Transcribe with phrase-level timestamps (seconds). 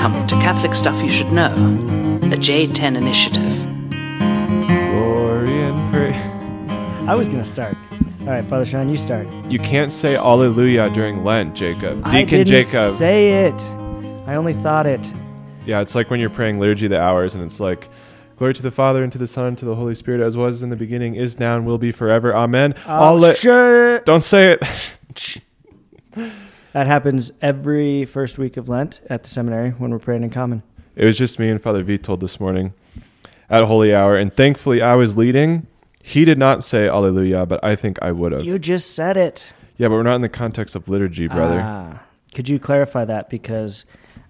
[0.00, 1.52] Welcome to Catholic Stuff You Should Know,
[2.20, 3.42] the J10 initiative.
[4.92, 6.14] Glory and praise.
[7.08, 7.76] I was gonna start.
[8.20, 9.26] All right, Father Sean, you start.
[9.50, 12.00] You can't say Alleluia during Lent, Jacob.
[12.06, 12.94] I Deacon didn't Jacob.
[12.94, 13.60] say it.
[14.28, 15.12] I only thought it.
[15.66, 17.88] yeah, it's like when you're praying Liturgy of the Hours and it's like,
[18.36, 20.62] Glory to the Father, and to the Son, and to the Holy Spirit, as was
[20.62, 22.32] in the beginning, is now, and will be forever.
[22.36, 22.74] Amen.
[22.86, 24.06] Oh, Alle- shit.
[24.06, 25.42] Don't say it.
[26.72, 30.62] That happens every first week of Lent at the seminary when we're praying in common.
[30.96, 32.74] It was just me and Father Vitold this morning
[33.48, 35.66] at Holy Hour, and thankfully I was leading.
[36.02, 38.44] He did not say Alleluia, but I think I would have.
[38.44, 41.60] You just said it, Yeah, but we're not in the context of liturgy, brother.
[41.62, 42.02] Ah.
[42.34, 43.84] could you clarify that because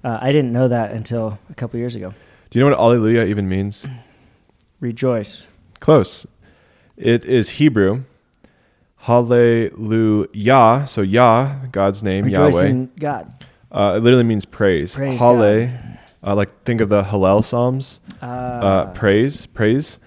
[0.04, 2.14] uh, I didn't know that until a couple years ago.
[2.50, 3.84] Do you know what Alleluia even means?
[4.80, 5.48] Rejoice.
[5.80, 6.26] Close.
[6.96, 8.04] It is Hebrew.
[8.98, 10.84] Hallelujah.
[10.88, 12.66] So Yah, God's name, Rejoice Yahweh.
[12.68, 13.32] in God.
[13.70, 14.94] Uh, it literally means praise.
[14.94, 15.70] Praise Halle,
[16.22, 18.00] uh, like think of the Hallel Psalms.
[18.22, 19.98] Uh, Uh, praise, praise.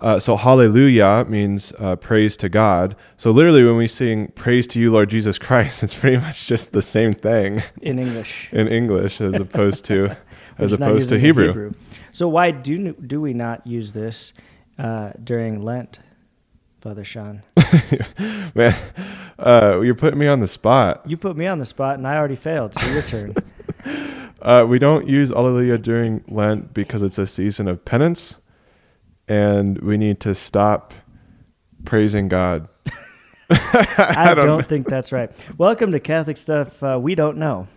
[0.00, 2.94] Uh, so hallelujah means uh, praise to God.
[3.16, 6.72] So literally, when we sing "Praise to You, Lord Jesus Christ," it's pretty much just
[6.72, 8.50] the same thing in English.
[8.52, 10.16] in English as opposed to
[10.58, 11.72] as opposed to the Hebrew.
[12.12, 14.32] So why do do we not use this
[14.78, 16.00] uh, during Lent,
[16.80, 17.42] Father Sean?
[18.54, 18.74] Man,
[19.38, 21.02] uh, you're putting me on the spot.
[21.06, 22.74] You put me on the spot, and I already failed.
[22.74, 23.34] So your turn.
[24.44, 28.36] Uh, we don't use Alleluia during Lent because it's a season of penance,
[29.26, 30.92] and we need to stop
[31.86, 32.68] praising God.
[33.50, 35.30] I, don't don't, think that's right.
[35.56, 37.68] Welcome to Catholic Stuff uh, We Don't Know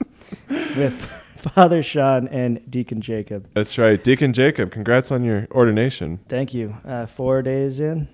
[0.49, 3.47] with Father Sean and Deacon Jacob.
[3.53, 4.71] That's right, Deacon Jacob.
[4.71, 6.19] Congrats on your ordination.
[6.27, 6.75] Thank you.
[6.85, 8.09] Uh, four days in?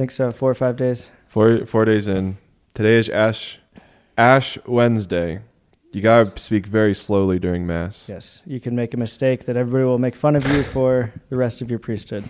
[0.00, 1.10] I think so, four or five days.
[1.28, 2.38] Four four days in.
[2.72, 3.58] Today is Ash
[4.16, 5.40] Ash Wednesday.
[5.92, 8.08] You gotta speak very slowly during Mass.
[8.08, 11.36] Yes, you can make a mistake that everybody will make fun of you for the
[11.36, 12.24] rest of your priesthood.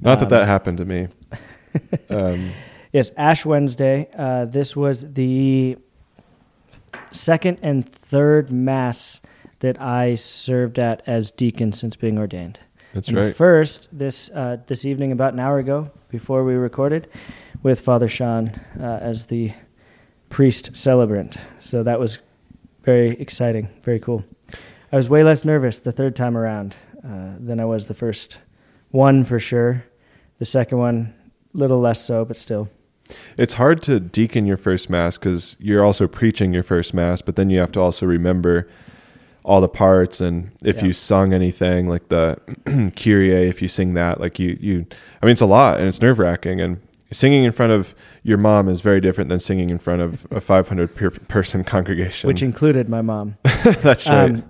[0.00, 1.08] Not that Um, that happened to me.
[2.08, 2.52] Um,
[2.90, 4.08] Yes, Ash Wednesday.
[4.16, 5.76] Uh, this was the
[7.12, 9.20] second and third Mass
[9.58, 12.58] that I served at as deacon since being ordained.
[12.92, 13.36] That's And right.
[13.36, 17.08] first this uh, this evening, about an hour ago, before we recorded,
[17.62, 19.52] with Father Sean uh, as the
[20.28, 21.36] priest celebrant.
[21.60, 22.18] So that was
[22.82, 24.24] very exciting, very cool.
[24.92, 26.74] I was way less nervous the third time around
[27.04, 28.38] uh, than I was the first
[28.90, 29.84] one for sure.
[30.38, 31.14] The second one,
[31.52, 32.68] little less so, but still.
[33.36, 37.36] It's hard to deacon your first mass because you're also preaching your first mass, but
[37.36, 38.68] then you have to also remember
[39.44, 40.84] all the parts and if Yeah.
[40.86, 42.36] you sung anything like the
[42.96, 44.86] Kyrie, if you sing that, like you, you,
[45.22, 46.80] I mean, it's a lot and it's nerve wracking and
[47.12, 50.40] singing in front of your mom is very different than singing in front of a
[50.40, 52.28] 500 per- person congregation.
[52.28, 53.36] Which included my mom.
[53.64, 54.30] That's right.
[54.30, 54.44] Um,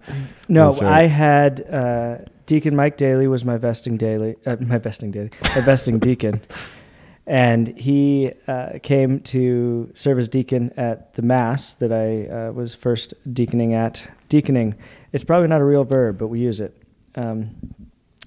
[0.49, 0.93] no, That's right.
[0.93, 5.61] I had uh, Deacon Mike Daly was my vesting daily, uh, my vesting daily, my
[5.61, 6.43] vesting deacon,
[7.27, 12.75] and he uh, came to serve as deacon at the mass that I uh, was
[12.75, 14.11] first deaconing at.
[14.31, 14.77] Deaconing,
[15.13, 16.75] it's probably not a real verb, but we use it.
[17.17, 17.51] Um,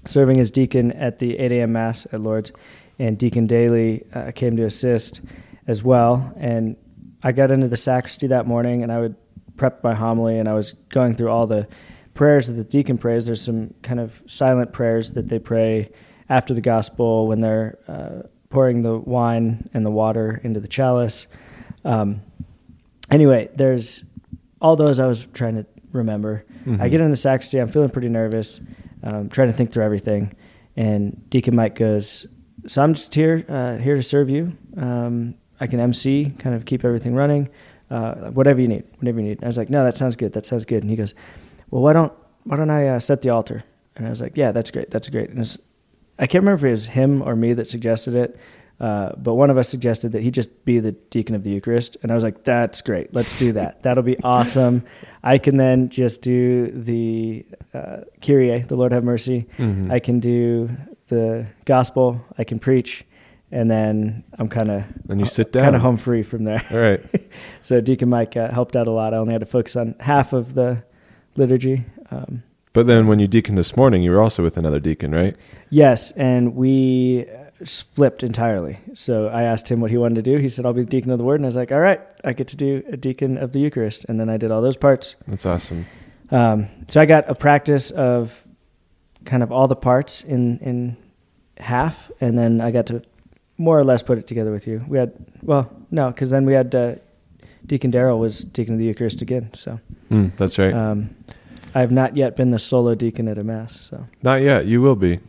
[0.06, 1.72] serving as deacon at the 8 a.m.
[1.72, 2.52] mass at Lourdes,
[2.98, 5.20] and Deacon Daly uh, came to assist
[5.66, 6.32] as well.
[6.36, 6.76] And
[7.22, 9.16] I got into the sacristy that morning, and I would
[9.56, 11.66] prep my homily, and I was going through all the
[12.12, 13.26] prayers that the deacon prays.
[13.26, 15.90] There's some kind of silent prayers that they pray
[16.28, 21.26] after the gospel when they're uh, pouring the wine and the water into the chalice.
[21.84, 22.22] Um,
[23.10, 24.04] anyway, there's
[24.60, 26.44] all those I was trying to remember.
[26.66, 26.82] Mm-hmm.
[26.82, 27.58] I get in the sacristy.
[27.58, 28.60] I'm feeling pretty nervous,
[29.02, 30.34] um, trying to think through everything.
[30.76, 32.26] And Deacon Mike goes,
[32.66, 34.56] "So I'm just here, uh, here to serve you.
[34.76, 37.48] Um, I can MC, kind of keep everything running,
[37.90, 40.32] uh, whatever you need, whatever you need." I was like, "No, that sounds good.
[40.32, 41.14] That sounds good." And he goes,
[41.70, 42.12] "Well, why don't
[42.42, 43.64] why don't I uh, set the altar?"
[43.96, 44.90] And I was like, "Yeah, that's great.
[44.90, 45.56] That's great." And it's,
[46.18, 48.36] I can't remember if it was him or me that suggested it,
[48.80, 51.96] uh, but one of us suggested that he just be the deacon of the Eucharist,
[52.02, 53.14] and I was like, "That's great.
[53.14, 53.82] Let's do that.
[53.82, 54.84] That'll be awesome."
[55.22, 59.46] I can then just do the uh, Kyrie, the Lord have mercy.
[59.58, 59.90] Mhm.
[59.92, 60.70] I can do
[61.08, 62.20] the gospel.
[62.36, 63.04] I can preach,
[63.52, 65.62] and then I'm kind of Then you sit down.
[65.64, 66.62] kind of home free from there.
[66.70, 67.02] All right.
[67.60, 69.14] So Deacon Mike uh, helped out a lot.
[69.14, 70.82] I only had to focus on half of the
[71.36, 71.84] liturgy.
[72.10, 72.42] Um,
[72.72, 75.36] But then when you deacon this morning, you were also with another deacon, right?
[75.70, 77.26] yes, and we
[77.64, 78.78] flipped entirely.
[78.94, 80.38] So I asked him what he wanted to do.
[80.38, 82.00] He said, "I'll be the deacon of the word," and I was like, "All right,
[82.24, 84.76] I get to do a deacon of the Eucharist." And then I did all those
[84.76, 85.16] parts.
[85.28, 85.86] That's awesome.
[86.30, 88.44] Um, so I got a practice of
[89.24, 90.96] kind of all the parts in in
[91.58, 93.02] half, and then I got to
[93.56, 94.84] more or less put it together with you.
[94.88, 95.12] We had
[95.42, 96.94] well, no, because then we had uh,
[97.66, 99.50] Deacon Daryl was deacon of the Eucharist again.
[99.54, 99.78] So
[100.10, 100.74] Mm, that's right.
[100.74, 101.10] um,
[101.74, 103.80] I have not yet been the solo deacon at a mass.
[103.80, 104.66] So Not yet.
[104.66, 105.20] You will be.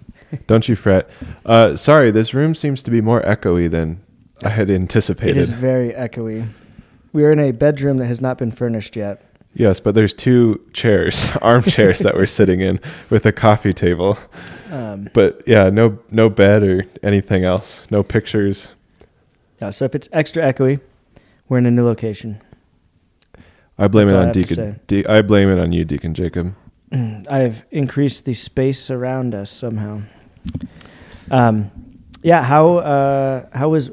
[0.47, 1.09] Don't you fret.
[1.45, 4.01] Uh, sorry, this room seems to be more echoey than
[4.43, 5.37] I had anticipated.
[5.37, 6.49] it is very echoey.
[7.13, 9.21] We are in a bedroom that has not been furnished yet.
[9.53, 12.79] Yes, but there's two chairs, armchairs that we're sitting in
[13.09, 14.17] with a coffee table.
[14.69, 17.89] Um, But yeah, no no bed or anything else.
[17.89, 18.73] No pictures.
[19.61, 20.81] no, so if it's extra echoey,
[21.47, 22.41] we're in a new location.
[23.77, 24.79] I blame That's it on Deacon.
[24.87, 26.53] De- I blame it on you, Deacon Jacob.
[27.29, 30.01] I've increased the space around us somehow.
[31.31, 31.71] Um,
[32.21, 33.91] yeah, how uh, how was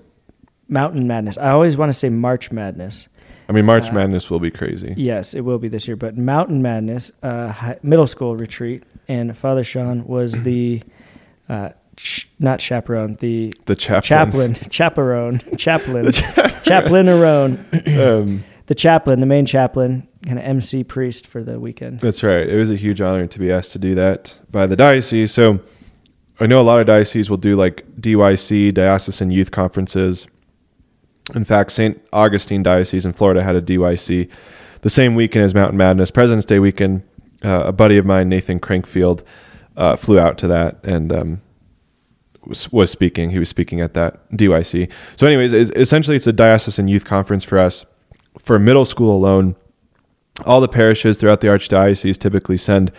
[0.68, 1.38] Mountain Madness?
[1.38, 3.08] I always want to say March Madness.
[3.48, 4.94] I mean, March Uh, Madness will be crazy.
[4.96, 5.96] Yes, it will be this year.
[5.96, 10.82] But Mountain Madness, uh, middle school retreat, and Father Sean was the
[11.48, 14.02] uh, ch- not chaperone, the The chaplain.
[14.54, 17.58] chaplain, chaperone, chaplain, chaplainerone,
[17.98, 22.00] um, the chaplain, the main chaplain, kind of MC priest for the weekend.
[22.00, 22.48] that's right.
[22.48, 25.32] It was a huge honor to be asked to do that by the diocese.
[25.32, 25.60] So
[26.38, 30.26] I know a lot of dioceses will do like DYC, diocesan youth conferences.
[31.34, 32.00] In fact, St.
[32.12, 34.28] Augustine Diocese in Florida had a DYC
[34.82, 37.02] the same weekend as Mountain Madness, President's Day weekend.
[37.44, 39.22] Uh, a buddy of mine, Nathan Crankfield,
[39.76, 41.42] uh, flew out to that and um,
[42.44, 43.30] was, was speaking.
[43.30, 44.90] He was speaking at that DYC.
[45.16, 47.86] So, anyways, it's, essentially, it's a diocesan youth conference for us.
[48.38, 49.56] For middle school alone,
[50.46, 52.90] all the parishes throughout the archdiocese typically send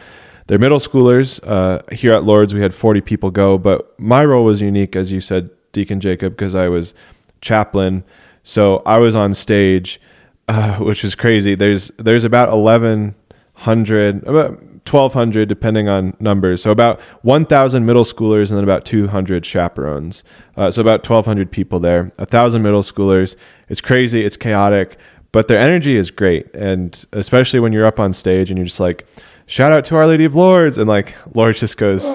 [0.48, 1.40] their middle schoolers.
[1.48, 5.12] Uh, here at Lourdes, we had 40 people go, but my role was unique, as
[5.12, 6.94] you said, Deacon Jacob, because I was
[7.42, 8.04] chaplain.
[8.44, 10.00] So I was on stage,
[10.48, 11.56] uh, which was crazy.
[11.56, 16.62] There's there's about 1,100, about 1,200, depending on numbers.
[16.62, 20.24] So about 1,000 middle schoolers and then about 200 chaperones.
[20.58, 22.12] Uh, so about 1,200 people there.
[22.18, 23.38] A thousand middle schoolers.
[23.70, 24.26] It's crazy.
[24.26, 24.98] It's chaotic,
[25.34, 28.80] but their energy is great, and especially when you're up on stage and you're just
[28.80, 29.06] like.
[29.46, 32.06] Shout out to Our Lady of Lourdes, and like Lord just goes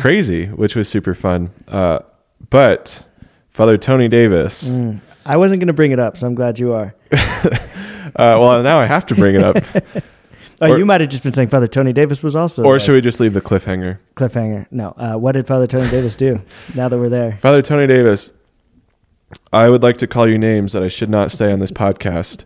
[0.00, 1.50] crazy, which was super fun.
[1.66, 1.98] Uh,
[2.50, 3.04] but
[3.50, 5.00] Father Tony Davis, Mm.
[5.26, 6.94] I wasn't going to bring it up, so I'm glad you are.
[7.12, 7.58] uh,
[8.14, 9.56] well, now I have to bring it up,
[10.62, 12.62] Oh, Or- you might have just been saying Father Tony Davis was also.
[12.62, 12.80] or there.
[12.80, 13.98] should we just leave the cliffhanger?
[14.14, 14.66] cliffhanger?
[14.70, 14.90] No.
[14.96, 16.40] Uh, what did Father Tony Davis do?
[16.74, 18.30] Now that we're there, Father Tony Davis,
[19.52, 22.44] I would like to call you names that I should not say on this podcast.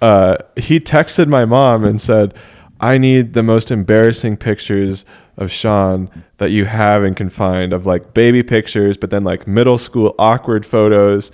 [0.00, 2.34] Uh, he texted my mom and said,
[2.80, 5.04] I need the most embarrassing pictures
[5.36, 9.46] of Sean that you have and can find of like baby pictures, but then like
[9.46, 11.30] middle school awkward photos.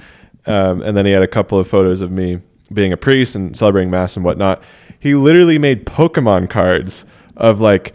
[0.47, 2.41] Um, and then he had a couple of photos of me
[2.73, 4.63] being a priest and celebrating mass and whatnot.
[4.99, 7.05] He literally made Pokemon cards
[7.37, 7.95] of like,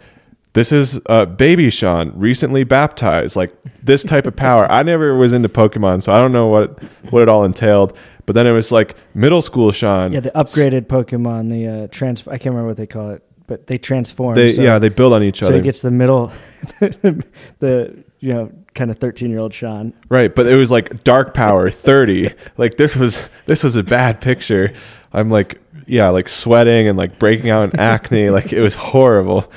[0.56, 4.64] this is uh, baby Sean, recently baptized, like this type of power.
[4.72, 7.94] I never was into Pokemon, so I don't know what what it all entailed.
[8.24, 10.12] But then it was like middle school Sean.
[10.12, 12.26] yeah, the upgraded Pokemon, the uh, trans.
[12.26, 14.34] I can't remember what they call it, but they transform.
[14.34, 15.56] They, so, yeah, they build on each so other.
[15.56, 16.32] So he gets the middle,
[16.80, 19.92] the you know kind of 13 year old Sean.
[20.08, 22.30] right, but it was like dark power 30.
[22.56, 24.72] like this was this was a bad picture.
[25.12, 29.52] I'm like yeah, like sweating and like breaking out in acne, like it was horrible.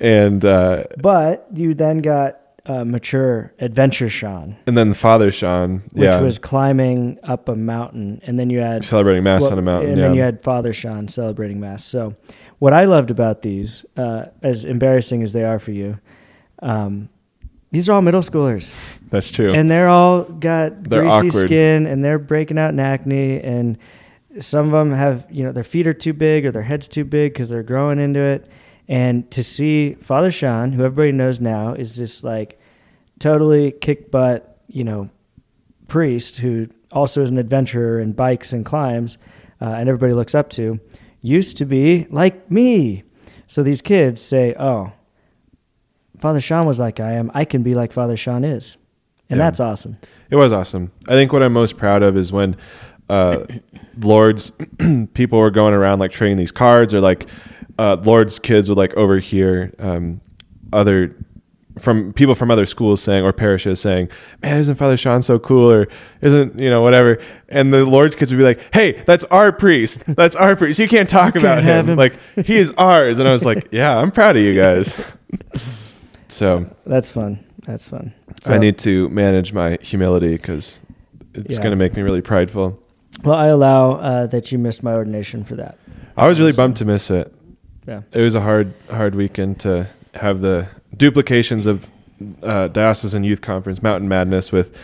[0.00, 6.04] And uh But you then got uh, mature adventure Sean, and then Father Sean, which
[6.04, 9.62] yeah, was climbing up a mountain, and then you had celebrating mass well, on a
[9.62, 9.90] mountain.
[9.90, 10.06] and yeah.
[10.06, 11.84] then you had Father Sean celebrating mass.
[11.84, 12.16] So,
[12.58, 15.98] what I loved about these, uh, as embarrassing as they are for you,
[16.60, 17.08] um,
[17.72, 18.72] these are all middle schoolers,
[19.08, 19.52] That's true.
[19.54, 21.46] and they're all got They're greasy awkward.
[21.46, 23.78] skin, and they're breaking out in acne, and
[24.38, 27.04] some of them have you know their feet are too big or their heads too
[27.04, 28.46] big because they're growing into it.
[28.90, 32.58] And to see Father Sean, who everybody knows now, is this like
[33.20, 35.08] totally kick butt, you know,
[35.86, 39.16] priest who also is an adventurer and bikes and climbs,
[39.60, 40.80] uh, and everybody looks up to,
[41.22, 43.04] used to be like me.
[43.46, 44.90] So these kids say, "Oh,
[46.18, 47.30] Father Sean was like I am.
[47.32, 48.76] I can be like Father Sean is,"
[49.28, 49.44] and Yeah.
[49.46, 49.98] that's awesome.
[50.30, 50.90] It was awesome.
[51.06, 52.56] I think what I'm most proud of is when
[53.08, 53.44] uh,
[54.00, 54.50] Lourdes
[55.14, 57.26] people were going around like trading these cards, or like
[57.80, 60.20] uh, Lourdes kids would like overhear um,
[60.72, 61.16] other
[61.78, 64.10] from people from other schools saying or parishes saying,
[64.42, 65.88] "Man, isn't Father Sean so cool?" or
[66.20, 67.18] "Isn't you know whatever?"
[67.48, 70.04] And the Lourdes kids would be like, "Hey, that's our priest.
[70.20, 70.78] That's our priest.
[70.78, 71.92] You can't talk about can't him.
[71.92, 75.00] him." Like he is ours." And I was like, "Yeah, I'm proud of you guys."
[76.28, 77.44] so That's fun.
[77.66, 78.12] That's fun.
[78.46, 80.80] I need to manage my humility because
[81.34, 81.62] it's Yeah.
[81.62, 82.78] going to make me really prideful.
[83.24, 85.78] Well, I allow uh, that you missed my ordination for that.
[86.16, 87.32] I was really bummed to miss it.
[87.86, 88.02] Yeah.
[88.12, 91.88] It was a hard, hard weekend to have the duplications of
[92.42, 94.76] uh, diocesan youth conference, Mountain Madness, with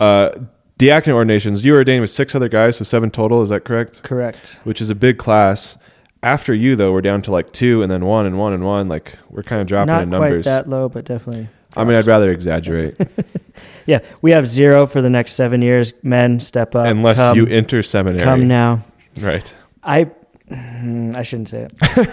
[0.00, 0.30] uh,
[0.78, 1.64] diaconate ordinations.
[1.64, 3.42] You were ordained with six other guys, so seven total.
[3.42, 4.02] Is that correct?
[4.02, 4.58] Correct.
[4.64, 5.78] Which is a big class.
[6.22, 8.88] after you though, we're down to like two and then one and one and one.
[8.88, 10.44] Like we're kind of dropping Not in quite numbers.
[10.44, 11.48] that low, but definitely.
[11.74, 12.96] I mean, I'd rather exaggerate
[13.86, 15.94] Yeah, we have zero for the next seven years.
[16.02, 16.84] Men, step up.
[16.86, 18.22] unless come, you enter seminary.
[18.22, 18.84] come now.
[19.18, 19.52] Right.
[19.82, 20.10] I,
[20.52, 22.08] I shouldn't say it.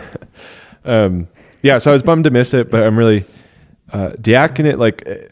[0.86, 1.28] um,
[1.62, 3.26] yeah, so I was bummed to miss it, but I'm really
[3.92, 4.80] uh, diaconate.
[4.80, 5.28] Like, eh,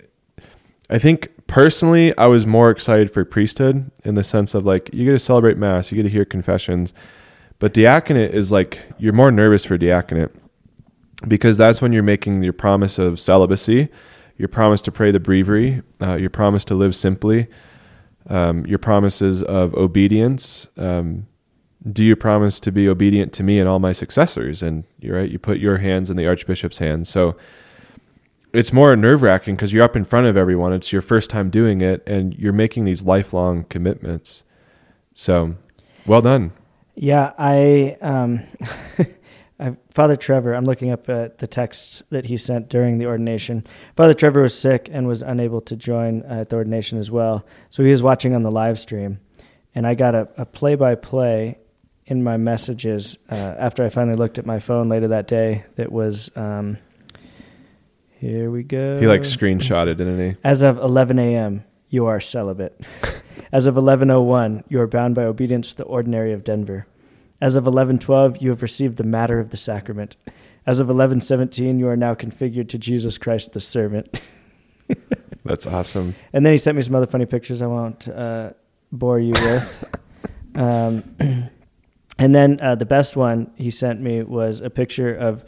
[0.90, 5.06] I think personally, I was more excited for priesthood in the sense of like you
[5.06, 6.94] get to celebrate mass, you get to hear confessions,
[7.60, 10.32] but diaconate is like you're more nervous for diaconate
[11.28, 13.90] because that's when you're making your promise of celibacy,
[14.38, 17.48] your promise to pray the breviary, uh, your promise to live simply,
[18.30, 20.68] um, your promises of obedience.
[20.78, 21.28] Um,
[21.92, 24.64] do you promise to be obedient to me and all my successors?
[24.64, 27.10] And you're right, you put your hands in the archbishop's hands.
[27.10, 27.38] So
[28.54, 30.74] it's more nerve wracking because you're up in front of everyone.
[30.74, 34.44] It's your first time doing it, and you're making these lifelong commitments.
[35.14, 35.56] So,
[36.06, 36.52] well done.
[36.96, 38.42] Yeah, I, um,
[39.94, 40.54] Father Trevor.
[40.54, 43.66] I'm looking up at the texts that he sent during the ordination.
[43.96, 47.46] Father Trevor was sick and was unable to join uh, at the ordination as well,
[47.70, 49.20] so he was watching on the live stream,
[49.76, 51.60] and I got a play by play
[52.08, 55.66] in my messages uh, after I finally looked at my phone later that day.
[55.76, 56.32] That was.
[56.36, 56.78] Um,
[58.20, 59.00] here we go.
[59.00, 60.38] He like screenshotted, didn't he?
[60.44, 62.80] As of 11 a.m., you are celibate.
[63.52, 66.88] As of 11:01, you are bound by obedience to the ordinary of Denver.
[67.42, 70.18] As of 11:12, you have received the matter of the sacrament.
[70.66, 74.20] As of 11:17, you are now configured to Jesus Christ the servant.
[75.46, 76.16] That's awesome.
[76.34, 78.52] And then he sent me some other funny pictures I won't uh,
[78.92, 79.86] bore you with.
[80.56, 81.04] um,
[82.20, 85.44] and then uh, the best one he sent me was a picture of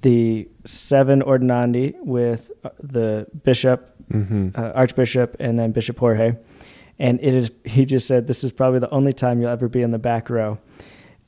[0.00, 6.36] the seven ordinandi with uh, the bishop, hmm uh, archbishop, and then Bishop Jorge.
[6.98, 7.50] And it is.
[7.64, 10.28] He just said this is probably the only time you'll ever be in the back
[10.30, 10.58] row.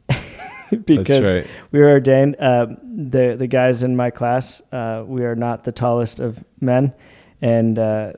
[0.85, 1.47] because right.
[1.71, 2.37] we were ordained.
[2.39, 6.93] Uh, the the guys in my class, uh, we are not the tallest of men,
[7.41, 8.13] and uh,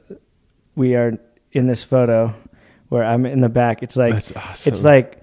[0.75, 1.19] we are
[1.53, 2.35] in this photo
[2.89, 3.83] where I'm in the back.
[3.83, 4.73] It's like That's awesome.
[4.73, 5.23] it's like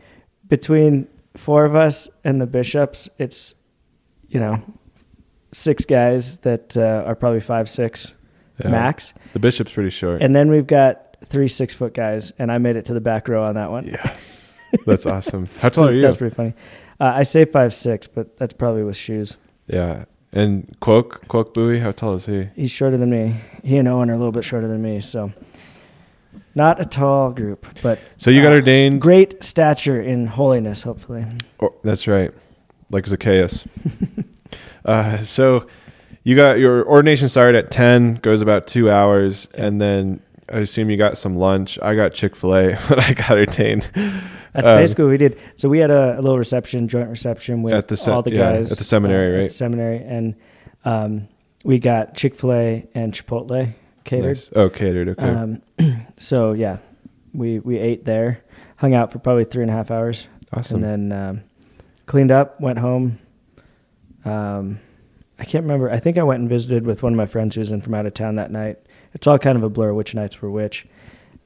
[0.57, 3.09] between four of us and the bishops.
[3.17, 3.55] It's
[4.27, 4.61] you know
[5.51, 8.13] six guys that uh, are probably five six
[8.63, 8.69] Yeah.
[8.69, 10.21] max, The bishop's pretty short.
[10.21, 13.27] and then we've got three six foot guys, and I made it to the back
[13.27, 13.85] row on that one.
[13.87, 14.53] yes.
[14.85, 15.47] That's awesome.
[15.61, 16.01] How tall are you?
[16.03, 16.53] That's pretty funny.
[16.99, 19.37] Uh, I say five six, but that's probably with shoes.
[19.67, 20.05] Yeah.
[20.31, 22.49] And Quoke, Quoke Bowie, how tall is he?
[22.55, 23.35] He's shorter than me.
[23.63, 25.31] He and Owen are a little bit shorter than me, so
[26.55, 29.01] not a tall group, but So you got Uh, ordained.
[29.01, 30.83] great stature in holiness.
[30.83, 31.25] Hopefully,
[31.61, 32.31] Oh, that's right,
[32.91, 33.65] like Zacchaeus.
[34.85, 35.65] uh, so
[36.23, 40.19] you got your ordination started at ten, goes about two hours, and then
[40.51, 41.79] I assume you got some lunch.
[41.81, 43.89] I got Chick Fil A when I got ordained
[44.53, 45.39] that's Um, basically what we did.
[45.55, 48.53] So we had a, a little reception, joint reception with the se- all the yeah,
[48.57, 49.43] guys at the seminary, uh, at right?
[49.47, 50.35] the seminary, and
[50.85, 51.27] um,
[51.63, 54.25] we got Chick Fil A and Chipotle catered.
[54.37, 54.49] Nice.
[54.55, 55.09] Oh, catered.
[55.09, 55.27] Okay.
[55.29, 55.61] Um,
[56.17, 56.77] so yeah,
[57.33, 58.43] we we ate there,
[58.77, 60.83] hung out for probably three and a half hours, awesome.
[60.83, 61.43] and then um,
[62.05, 63.19] cleaned up, went home.
[64.25, 64.79] Um,
[65.39, 65.89] I can't remember.
[65.89, 67.93] I think I went and visited with one of my friends who was in from
[67.95, 68.77] out of town that night.
[69.13, 70.85] It's all kind of a blur which nights were which.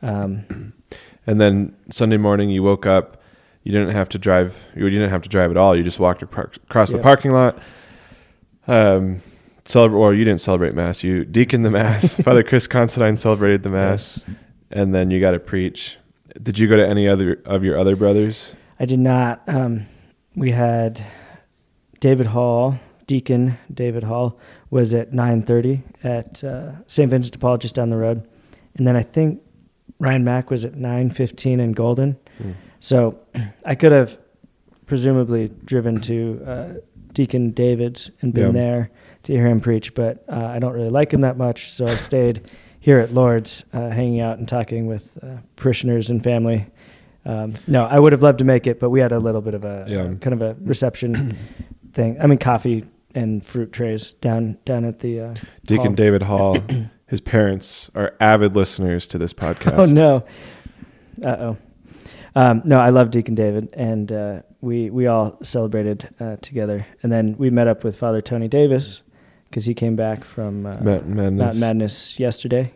[0.01, 0.73] Um,
[1.29, 3.21] And then Sunday morning, you woke up.
[3.63, 4.65] You didn't have to drive.
[4.77, 5.75] You didn't have to drive at all.
[5.75, 7.03] You just walked across the Yeah.
[7.03, 7.59] parking lot.
[8.65, 9.19] Um,
[9.67, 11.03] celebrate, or you didn't celebrate mass.
[11.03, 12.15] You deacon the mass.
[12.23, 14.19] Father Chris Considine celebrated the mass,
[14.71, 15.97] and then you got to preach.
[16.41, 18.53] Did you go to any other of your other brothers?
[18.79, 19.41] I did not.
[19.47, 19.85] Um,
[20.35, 21.03] we had
[21.99, 24.37] David Hall, Deacon David Hall,
[24.69, 27.09] was at nine thirty at uh, St.
[27.09, 28.27] Vincent de Paul, just down the road,
[28.75, 29.41] and then I think
[29.99, 32.17] Ryan Mack was at nine fifteen in Golden.
[32.37, 32.51] Hmm.
[32.79, 33.19] So
[33.65, 34.19] I could have
[34.85, 36.73] presumably driven to uh,
[37.13, 38.51] Deacon David's and been Yeah.
[38.51, 38.91] there
[39.27, 41.95] to hear him preach, but uh, I don't really like him that much, so I
[41.97, 46.65] stayed here at Lourdes, uh, hanging out and talking with uh, parishioners and family.
[47.25, 49.53] Um, no, I would have loved to make it, but we had a little bit
[49.53, 50.13] of a Yeah.
[50.21, 51.37] kind of a reception
[51.91, 52.17] thing.
[52.21, 55.19] I mean, coffee and fruit trays down down at the.
[55.19, 55.33] Uh,
[55.65, 55.93] Deacon Hall.
[55.95, 56.57] David Hall.
[57.07, 59.77] His parents are avid listeners to this podcast.
[59.77, 60.23] Oh no!
[61.27, 61.57] Uh oh.
[62.35, 67.11] Um, no, I love Deacon David, and uh, we we all celebrated uh, together, and
[67.11, 69.01] then we met up with Father Tony Davis
[69.49, 71.31] because he came back from uh, Ma- madness.
[71.39, 72.73] Mountain Madness yesterday,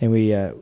[0.00, 0.52] and we uh,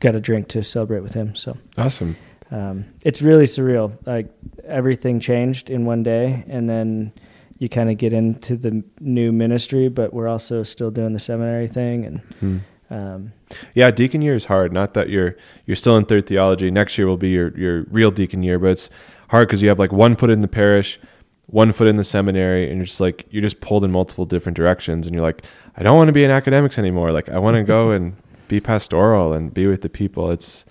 [0.00, 1.34] got a drink to celebrate with him.
[1.34, 2.16] So Awesome.
[2.50, 3.96] um, it's really surreal.
[4.06, 4.28] Like
[4.64, 7.12] everything changed in one day, and then
[7.58, 11.66] you kind of get into the new ministry, but we're also still doing the seminary
[11.68, 12.58] thing, and Hmm.
[12.90, 13.32] um,
[13.74, 14.72] Yeah, deacon year is hard.
[14.72, 15.36] Not that you're
[15.66, 16.70] you're still in third theology.
[16.70, 18.90] Next year will be your your real deacon year, but it's
[19.30, 21.00] hard because you have like one put in the parish,
[21.48, 24.54] one foot in the seminary and you're just like you're just pulled in multiple different
[24.56, 25.42] directions and you're like
[25.76, 27.10] I don't want to be in academics anymore.
[27.12, 28.16] Like I want to go and
[28.48, 30.30] be pastoral and be with the people.
[30.30, 30.64] It's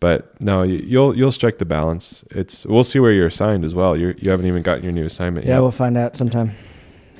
[0.00, 2.24] but no, you- you'll you'll strike the balance.
[2.30, 3.96] It's we'll see where you're assigned as well.
[3.96, 5.50] You're, you haven't even gotten your new assignment yet.
[5.52, 5.62] Yeah, yet.
[5.62, 6.52] we'll find out sometime.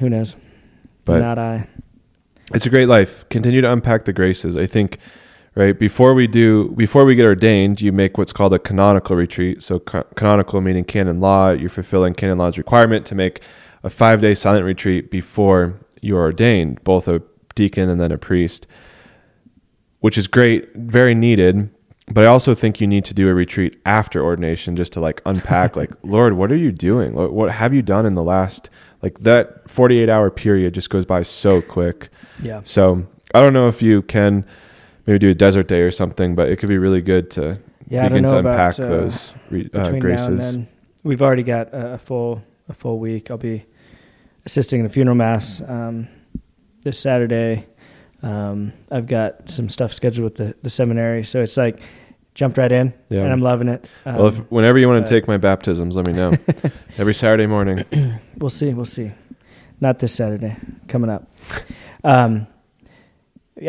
[0.01, 0.37] Who knows?
[1.05, 1.69] But- Not I.
[2.53, 3.27] it's a great life.
[3.29, 4.57] Continue to unpack the graces.
[4.57, 4.99] I think,
[5.55, 9.63] right before we do, before we get ordained, you make what's called a canonical retreat.
[9.63, 11.51] So ca- canonical meaning canon law.
[11.51, 13.41] You're fulfilling canon law's requirement to make
[13.83, 17.23] a five day silent retreat before you're ordained, both a
[17.55, 18.67] deacon and then a priest,
[20.01, 21.71] which is great, very needed.
[22.07, 25.23] But I also think you need to do a retreat after ordination just to like
[25.25, 27.15] unpack, like, Lord, what are you doing?
[27.15, 28.69] What, what have you done in the last,
[29.01, 32.11] like, that 48 hour period just goes by so quick.
[32.43, 32.61] Yeah.
[32.65, 34.45] So I don't know if you can
[35.07, 37.59] maybe do a desert day or something, but it could be really good to
[37.89, 40.29] Yeah, begin to unpack about uh, those re- uh, graces.
[40.29, 40.69] now and then.
[41.05, 43.31] We've already got a, a full a full week.
[43.31, 43.65] I'll be
[44.47, 46.09] assisting in the funeral mass um,
[46.83, 47.67] this Saturday.
[48.23, 51.81] Um, I've got some stuff scheduled with the, the seminary, so it's like
[52.35, 53.21] jumped right in, Yeah.
[53.21, 53.87] and I'm loving it.
[54.07, 56.33] Um, well, if, whenever you want to take my baptisms, let me know.
[56.99, 57.85] Every Saturday morning.
[58.39, 59.13] we'll see, we'll see.
[59.81, 60.57] Not this Saturday,
[60.89, 61.31] coming up.
[62.03, 62.47] Um,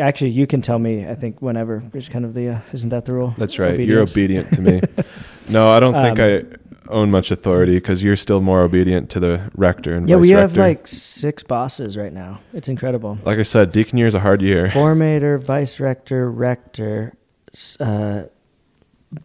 [0.00, 1.06] actually, you can tell me.
[1.06, 3.34] I think whenever is kind of the uh, isn't that the rule?
[3.38, 3.78] That's right.
[3.78, 4.80] You're obedient to me.
[5.48, 6.26] no, I don't think Um,
[6.88, 10.32] I own much authority because you're still more obedient to the rector and Yeah, we
[10.34, 10.40] rector.
[10.40, 12.38] have like six bosses right now.
[12.52, 13.18] It's incredible.
[13.24, 14.68] like I said, deacon year is a hard year.
[14.68, 17.16] Formator, vice rector, rector,
[17.80, 18.22] uh,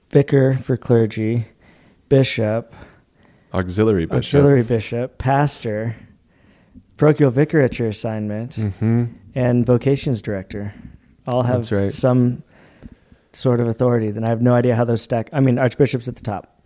[0.09, 1.45] vicar for clergy,
[2.09, 2.73] bishop,
[3.53, 4.17] Auxiliary bishop.
[4.17, 5.95] auxiliary bishop, pastor,
[7.01, 10.73] parochial vicar at your assignment, hmm and vocations director.
[11.25, 11.91] All have right.
[11.91, 12.43] some
[13.33, 14.11] sort of authority.
[14.11, 15.29] Then I have no idea how those stack.
[15.31, 16.61] I mean, archbishop's at the top.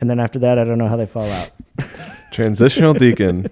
[0.00, 1.50] And then after that, I don't know how they fall out.
[2.30, 3.48] Transitional deacon.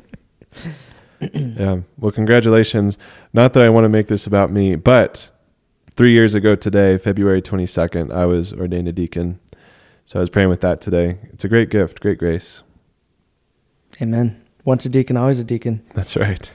[1.21, 1.81] yeah.
[1.99, 2.99] Well, congratulations.
[3.32, 5.30] Not that I want to make this about me, but
[5.95, 9.41] three years ago today, February 22nd, I was ordained a deacon.
[10.04, 11.19] So I was praying with that today.
[11.32, 12.63] It's a great gift, great grace.
[14.00, 14.42] Amen.
[14.64, 15.82] Once a deacon, always a deacon.
[15.94, 16.52] That's right.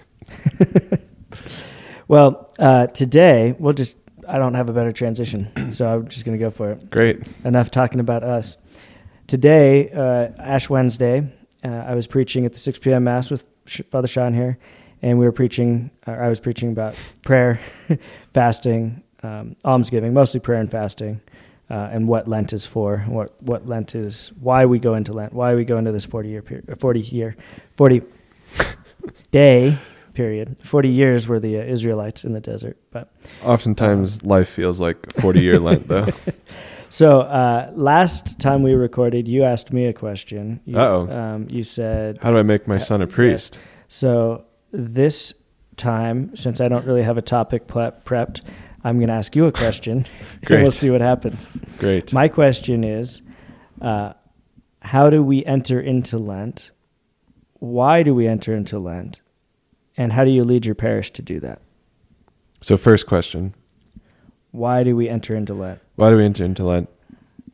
[2.09, 5.51] Well, uh, today, we'll just, I don't have a better transition.
[5.71, 6.89] So I'm just going to go for it.
[6.89, 7.19] Great.
[7.43, 8.55] enough talking about us.
[9.27, 11.29] Today, uh, Ash Wednesday,
[11.65, 13.03] uh, I was preaching at the 6 p.m.
[13.03, 14.57] Mass with Sh- Father Sean here,
[15.01, 17.59] and we were preaching, I was preaching about prayer,
[18.33, 21.19] fasting, um, almsgiving, mostly prayer and fasting,
[21.69, 25.33] uh, and what Lent is for, what, what Lent is, why we go into Lent,
[25.33, 27.35] why we go into this 40 year period, 40 year,
[27.73, 28.01] 40
[29.31, 29.77] day
[30.13, 30.59] period.
[30.63, 33.11] 40 years were the uh, Israelites in the desert, but
[33.43, 36.07] Oftentimes, life feels like 40 year Lent, though.
[36.89, 40.61] So uh, last time we recorded, you asked me a question.
[40.63, 41.09] You, Uh-oh.
[41.11, 43.59] Um, you said How do I make my son a priest?
[43.89, 44.45] so.
[44.71, 45.33] This
[45.77, 48.41] time, since I don't really have a topic prepped,
[48.83, 50.05] I'm going to ask you a question,
[50.49, 51.49] and we'll see what happens.
[51.77, 52.13] Great.
[52.13, 53.21] My question is,
[53.81, 54.13] uh,
[54.81, 56.71] how do we enter into Lent?
[57.53, 59.21] Why do we enter into Lent?
[59.97, 61.61] And how do you lead your parish to do that?
[62.61, 63.55] So, first question
[64.51, 65.79] Why do we enter into Lent?
[65.95, 66.89] Why do we enter into Lent?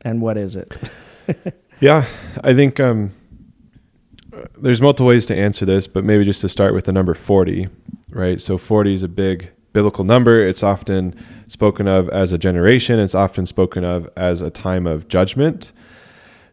[0.04, 0.72] And what is it?
[1.80, 2.06] Yeah,
[2.42, 3.10] I think um,
[4.56, 7.68] there's multiple ways to answer this, but maybe just to start with the number 40,
[8.10, 8.40] right?
[8.40, 10.40] So 40 is a big biblical number.
[10.40, 11.14] It's often
[11.46, 15.74] spoken of as a generation, it's often spoken of as a time of judgment.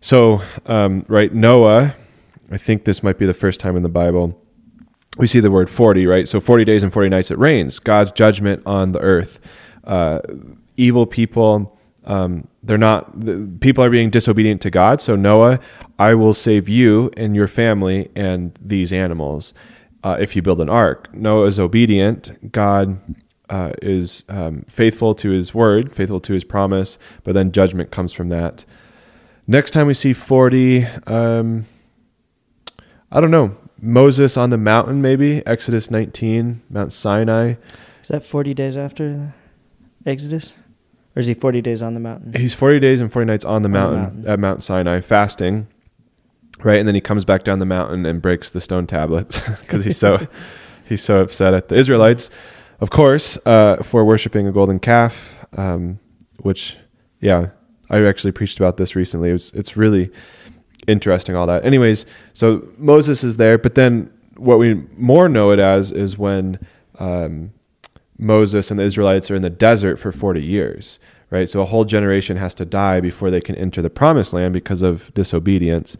[0.02, 1.96] So, um, right, Noah,
[2.52, 4.38] I think this might be the first time in the Bible
[5.18, 6.28] we see the word 40, right?
[6.28, 9.40] So 40 days and 40 nights it rains, God's judgment on the earth.
[9.84, 10.20] Uh,
[10.78, 15.02] evil people, um, they're not, the, people are being disobedient to God.
[15.02, 15.60] So Noah,
[16.00, 19.54] I will save you and your family and these animals
[20.04, 21.14] uh, if you build an ark.
[21.14, 22.52] Noah is obedient.
[22.52, 23.00] God
[23.50, 28.14] uh, is um, faithful to his word, faithful to his promise, but then judgment comes
[28.14, 28.66] from that.
[29.48, 31.66] Next time we see 40, um,
[33.12, 33.58] I don't know.
[33.84, 37.56] Moses on the mountain, maybe Exodus 19, Mount Sinai.
[38.04, 39.34] Is that 40 days after
[40.06, 40.54] Exodus?
[41.16, 42.34] Or is he 40 days on the mountain?
[42.40, 44.28] He's 40 days and 40 nights on the On the mountain, mountain.
[44.28, 45.68] at Mount Sinai, fasting,
[46.64, 46.80] right?
[46.80, 49.98] And then he comes back down the mountain and breaks the stone tablets because he's
[49.98, 50.28] so
[50.86, 52.30] he's so upset at the Israelites,
[52.80, 55.46] of course, uh, for worshiping a golden calf.
[55.58, 56.00] Um,
[56.40, 56.78] which,
[57.20, 57.48] yeah,
[57.90, 59.30] I actually preached about this recently.
[59.30, 60.12] It's it's really
[60.88, 61.66] interesting all that.
[61.66, 66.60] Anyways, so Moses is there, but then what we more know it as is when
[67.00, 67.54] um,
[68.18, 71.50] Moses and the Israelites are in the desert for 40 years, right?
[71.50, 74.82] So a whole generation has to die before they can enter the promised land because
[74.82, 75.98] of disobedience.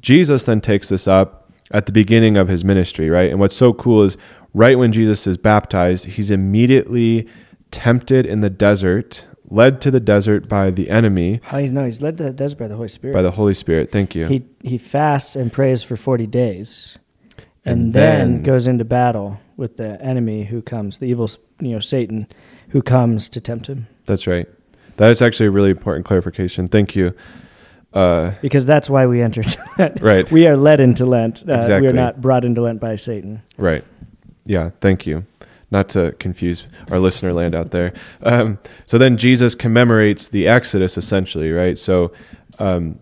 [0.00, 3.30] Jesus then takes this up at the beginning of his ministry, right?
[3.30, 4.16] And what's so cool is
[4.54, 7.28] right when Jesus is baptized, he's immediately
[7.70, 12.02] tempted in the desert, led to the desert by the enemy, Oh, he's no, he's
[12.02, 13.14] led to the desert by the Holy Spirit.
[13.14, 13.92] by the Holy Spirit.
[13.92, 14.26] Thank you.
[14.26, 16.98] He he fasts and prays for forty days,
[17.64, 21.28] and, And then, then- goes into battle with the enemy who comes, the evil,
[21.60, 22.26] you know, Satan,
[22.70, 23.86] who comes to tempt him.
[24.06, 24.48] That's right.
[24.96, 26.66] That is actually a really important clarification.
[26.68, 27.14] Thank you.
[27.92, 29.46] Uh, Because that's why we entered
[29.78, 30.00] Lent.
[30.00, 30.30] right.
[30.30, 31.42] We are led into Lent.
[31.48, 33.42] Uh, We are not brought into Lent by Satan.
[33.56, 33.84] Right.
[34.44, 34.70] Yeah.
[34.80, 35.24] Thank you.
[35.72, 37.92] Not to confuse our listener land out there.
[38.22, 41.78] Um, so then Jesus commemorates the Exodus essentially, right?
[41.78, 42.12] So
[42.58, 42.98] um,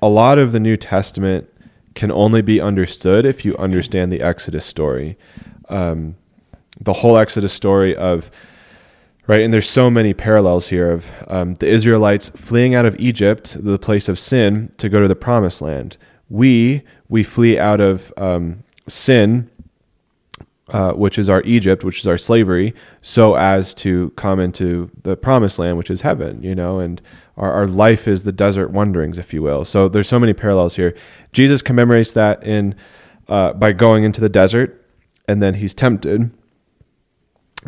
[0.00, 1.48] a lot of the New Testament
[1.94, 5.16] can only be understood if you understand the Exodus story.
[5.68, 6.16] Um,
[6.80, 8.30] the whole Exodus story of
[9.26, 9.40] right?
[9.40, 13.78] And there's so many parallels here of um, the israelites fleeing out of egypt the
[13.78, 15.96] place of sin to go to the promised land.
[16.28, 19.50] We we flee out of um, sin
[20.68, 25.16] uh, which is our egypt which is our slavery so as to come into the
[25.16, 27.02] promised land which is heaven you know and
[27.36, 29.64] our, our life is the desert wanderings if you will.
[29.64, 30.96] So there's so many parallels here.
[31.32, 32.74] Jesus commemorates that in
[33.28, 34.80] uh, by going into the desert
[35.26, 36.30] and then he's tempted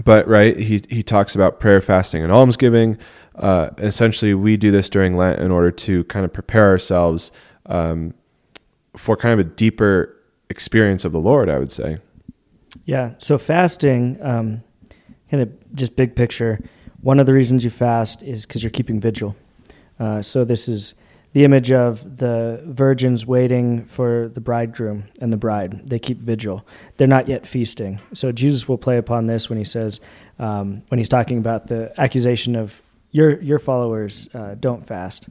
[0.05, 2.99] but right he he talks about prayer fasting and almsgiving
[3.37, 7.33] uh, essentially we do this during lent in order to kind of prepare ourselves
[7.67, 8.15] um,
[8.97, 10.15] for kind of a deeper
[10.51, 11.99] experience of the lord i would say
[12.85, 13.15] Yeah.
[13.19, 14.63] So fasting, um,
[15.31, 16.61] kind of just big picture.
[17.01, 19.37] One of the reasons you fast is because you're keeping vigil.
[19.99, 20.95] Uh, so this is
[21.33, 25.87] the image of the virgins waiting for the bridegroom and the bride.
[25.87, 26.67] They keep vigil.
[26.97, 28.01] They're not yet feasting.
[28.15, 30.01] So Jesus will play upon this when he says,
[30.39, 35.29] um, when he's talking about the accusation of your your followers uh, don't fast,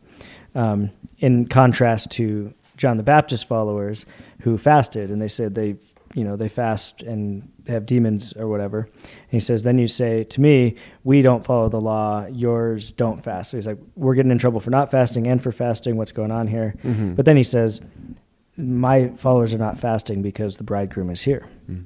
[0.54, 4.06] um, in contrast to John the Baptist followers
[4.42, 5.76] who fasted and they said they
[6.14, 8.90] you know they fast and have demons or whatever.
[9.04, 12.26] And he says, then you say to me, we don't follow the law.
[12.28, 13.52] Yours don't fast.
[13.52, 15.98] So he's like, we're getting in trouble for not fasting and for fasting.
[15.98, 16.76] What's going on here?
[16.84, 17.14] Mm-hmm.
[17.16, 17.82] But then he says,
[18.58, 21.48] my followers are not fasting because the bridegroom is here.
[21.70, 21.86] Mm.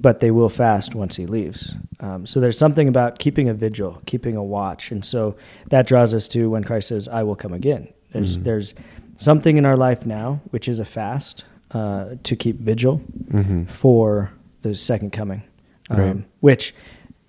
[0.00, 1.74] But they will fast once he leaves.
[2.00, 4.90] Um, so there's something about keeping a vigil, keeping a watch.
[4.90, 5.36] And so
[5.70, 7.88] that draws us to when Christ says, I will come again.
[8.12, 8.44] There's, Mhm.
[8.44, 8.74] there's
[9.16, 13.64] something in our life now, which is a fast uh, to keep vigil Mm-hmm.
[13.64, 15.42] for the second coming,
[15.90, 16.24] um, Right.
[16.40, 16.74] which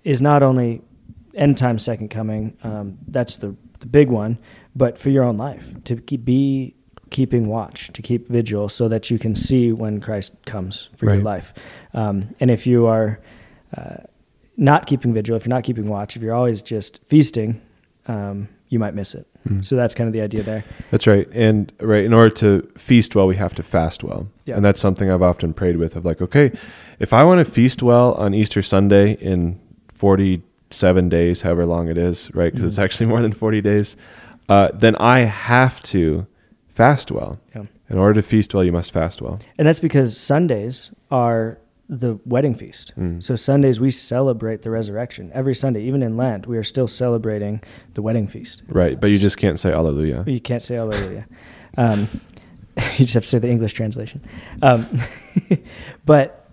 [0.04, 0.82] is not only
[1.34, 2.56] end time second coming.
[2.62, 4.38] Um, that's the the big one,
[4.74, 6.74] but for your own life to keep, be
[7.10, 11.20] keeping watch, to keep vigil, so that you can see when Christ comes for your
[11.22, 11.52] life.
[11.92, 13.20] Um, and if you are
[13.76, 13.96] uh,
[14.56, 17.60] not keeping vigil, if you're not keeping watch, if you're always just feasting,
[18.06, 19.26] um, you might miss it.
[19.48, 19.64] Mm.
[19.64, 20.64] So that's kind of the idea there.
[20.90, 21.28] That's right.
[21.32, 24.26] And right, in order to feast well, we have to fast well.
[24.46, 24.56] Yeah.
[24.56, 26.50] And that's something I've often prayed with of like, okay,
[26.98, 31.98] if I want to feast well on Easter Sunday in 47 days, however long it
[31.98, 32.52] is, right?
[32.52, 32.84] Because it's Mhm.
[32.84, 33.96] actually more than 40 days,
[34.48, 36.26] uh, then I have to
[36.68, 37.38] fast well.
[37.54, 37.64] Yeah.
[37.90, 39.38] In order to feast well, you must fast well.
[39.58, 42.92] And that's because Sundays are the wedding feast.
[42.96, 43.22] Mm.
[43.22, 45.30] So Sundays we celebrate the resurrection.
[45.34, 47.62] Every Sunday, even in Lent, we are still celebrating
[47.94, 48.62] the wedding feast.
[48.68, 48.98] Right.
[48.98, 50.24] But you just can't say Alleluia.
[50.26, 51.26] You can't say Hallelujah.
[51.76, 52.08] Um,
[52.76, 54.22] you just have to say the English translation.
[54.62, 54.86] Um,
[56.04, 56.50] but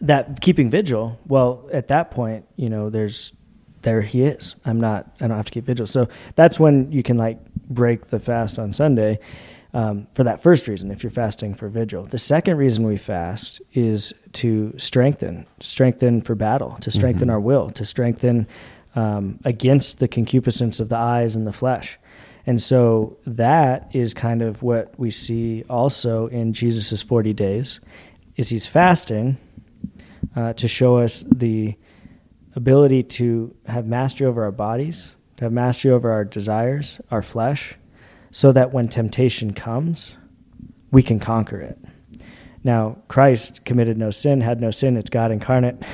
[0.00, 3.32] that keeping vigil, well, at that point, you know, there's
[3.82, 4.56] there he is.
[4.64, 5.10] I'm not.
[5.20, 5.86] I don't have to keep vigil.
[5.86, 9.18] So that's when you can like break the fast on Sunday.
[9.72, 12.04] Um, for that first reason, if you're fasting for vigil.
[12.04, 17.32] The second reason we fast is to strengthen, strengthen for battle, to strengthen Mhm.
[17.32, 18.46] our will, to strengthen
[18.96, 21.96] um, against the concupiscence of the eyes and the flesh.
[22.44, 27.78] And so that is kind of what we see also in Jesus' 40 days
[28.36, 29.36] is he's fasting
[30.34, 31.76] uh, to show us the
[32.56, 37.76] ability to have mastery over our bodies, to have mastery over our desires, our flesh,
[38.30, 40.16] so that when temptation comes,
[40.90, 41.78] we can conquer it.
[42.62, 45.82] Now, Christ committed no sin, had no sin, it's God incarnate.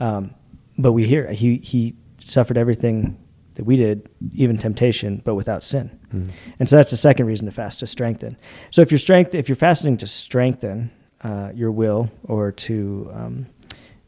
[0.00, 0.34] Um,
[0.76, 3.22] but we hear he, he suffered everything
[3.54, 5.96] that we did, even temptation, but without sin.
[6.12, 6.30] Mm.
[6.58, 8.36] And so that's the second reason to fast to strengthen.
[8.70, 13.46] So if you're strength, if you're fasting to strengthen uh, your will or to um,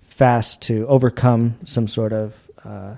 [0.00, 2.96] fast to overcome some sort of uh,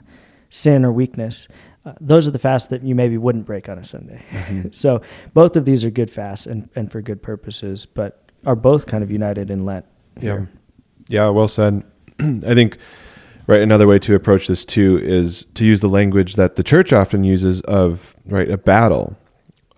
[0.49, 1.49] sin or weakness,
[1.87, 4.23] uh, those are the fasts that you maybe wouldn't break on a Sunday.
[4.31, 4.75] Mhm.
[4.75, 5.01] so
[5.33, 9.03] both of these are good fasts and, and for good purposes, but are both kind
[9.03, 9.87] of united in Lent.
[10.21, 10.47] Yeah.
[11.09, 11.85] Yeah, well said.
[12.21, 12.77] I think
[13.47, 16.93] right another way to approach this too is to use the language that the church
[16.93, 19.17] often uses of right a battle.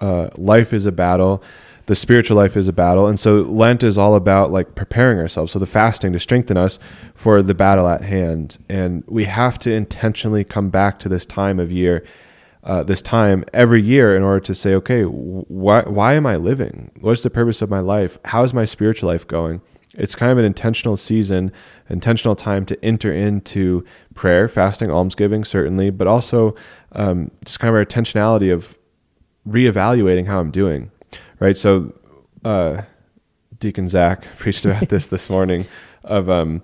[0.00, 1.42] Uh, life is a battle.
[1.88, 3.06] The spiritual life is a battle.
[3.06, 5.52] And so Lent is all about like preparing ourselves.
[5.52, 6.78] So the fasting to strengthen us
[7.14, 8.58] for the battle at hand.
[8.68, 12.04] And we have to intentionally come back to this time of year,
[12.62, 16.90] uh, this time every year in order to say, okay, why, why am I living?
[17.00, 18.18] What's the purpose of my life?
[18.26, 19.62] How is my spiritual life going?
[19.94, 21.52] It's kind of an intentional season,
[21.88, 23.82] intentional time to enter into
[24.14, 26.54] prayer, fasting, almsgiving, certainly, but also
[26.92, 28.76] um, just kind of our intentionality of
[29.48, 30.90] reevaluating how I'm doing,
[31.38, 31.56] right?
[31.56, 31.92] So,
[32.44, 32.82] uh,
[33.58, 35.66] Deacon Zach preached about this this morning.
[36.04, 36.62] Of um,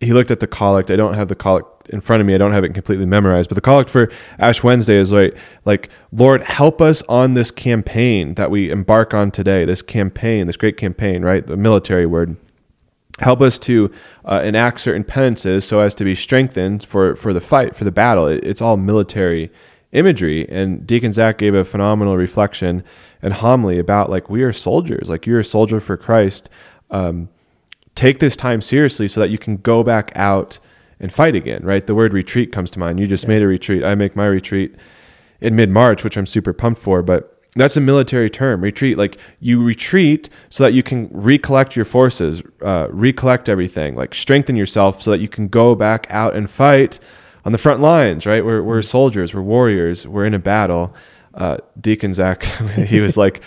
[0.00, 0.90] he looked at the collect.
[0.90, 2.34] I don't have the collect in front of me.
[2.34, 5.90] I don't have it completely memorized, but the collect for Ash Wednesday is like, like
[6.12, 9.64] Lord, help us on this campaign that we embark on today.
[9.64, 11.46] This campaign, this great campaign, right?
[11.46, 12.36] The military word.
[13.20, 13.92] Help us to
[14.24, 17.92] uh, enact certain penances so as to be strengthened for for the fight, for the
[17.92, 18.26] battle.
[18.26, 19.50] It, it's all military
[19.94, 20.46] imagery.
[20.50, 22.84] And Deacon Zach gave a phenomenal reflection
[23.22, 26.50] and homily about like we are soldiers, like you're a soldier for Christ.
[26.90, 27.30] Um,
[27.94, 30.58] take this time seriously so that you can go back out
[31.00, 31.64] and fight again.
[31.64, 31.86] Right?
[31.86, 33.00] The word retreat comes to mind.
[33.00, 33.28] You just yeah.
[33.28, 33.84] made a retreat.
[33.84, 34.74] I make my retreat
[35.40, 37.30] in mid March, which I'm super pumped for, but.
[37.56, 38.98] That's a military term, retreat.
[38.98, 44.56] Like you retreat so that you can recollect your forces, uh, recollect everything, like strengthen
[44.56, 46.98] yourself so that you can go back out and fight
[47.44, 48.44] on the front lines, right?
[48.44, 50.94] We're, we're soldiers, we're warriors, we're in a battle.
[51.34, 52.42] Uh, Deacon Zach,
[52.76, 53.42] he was like,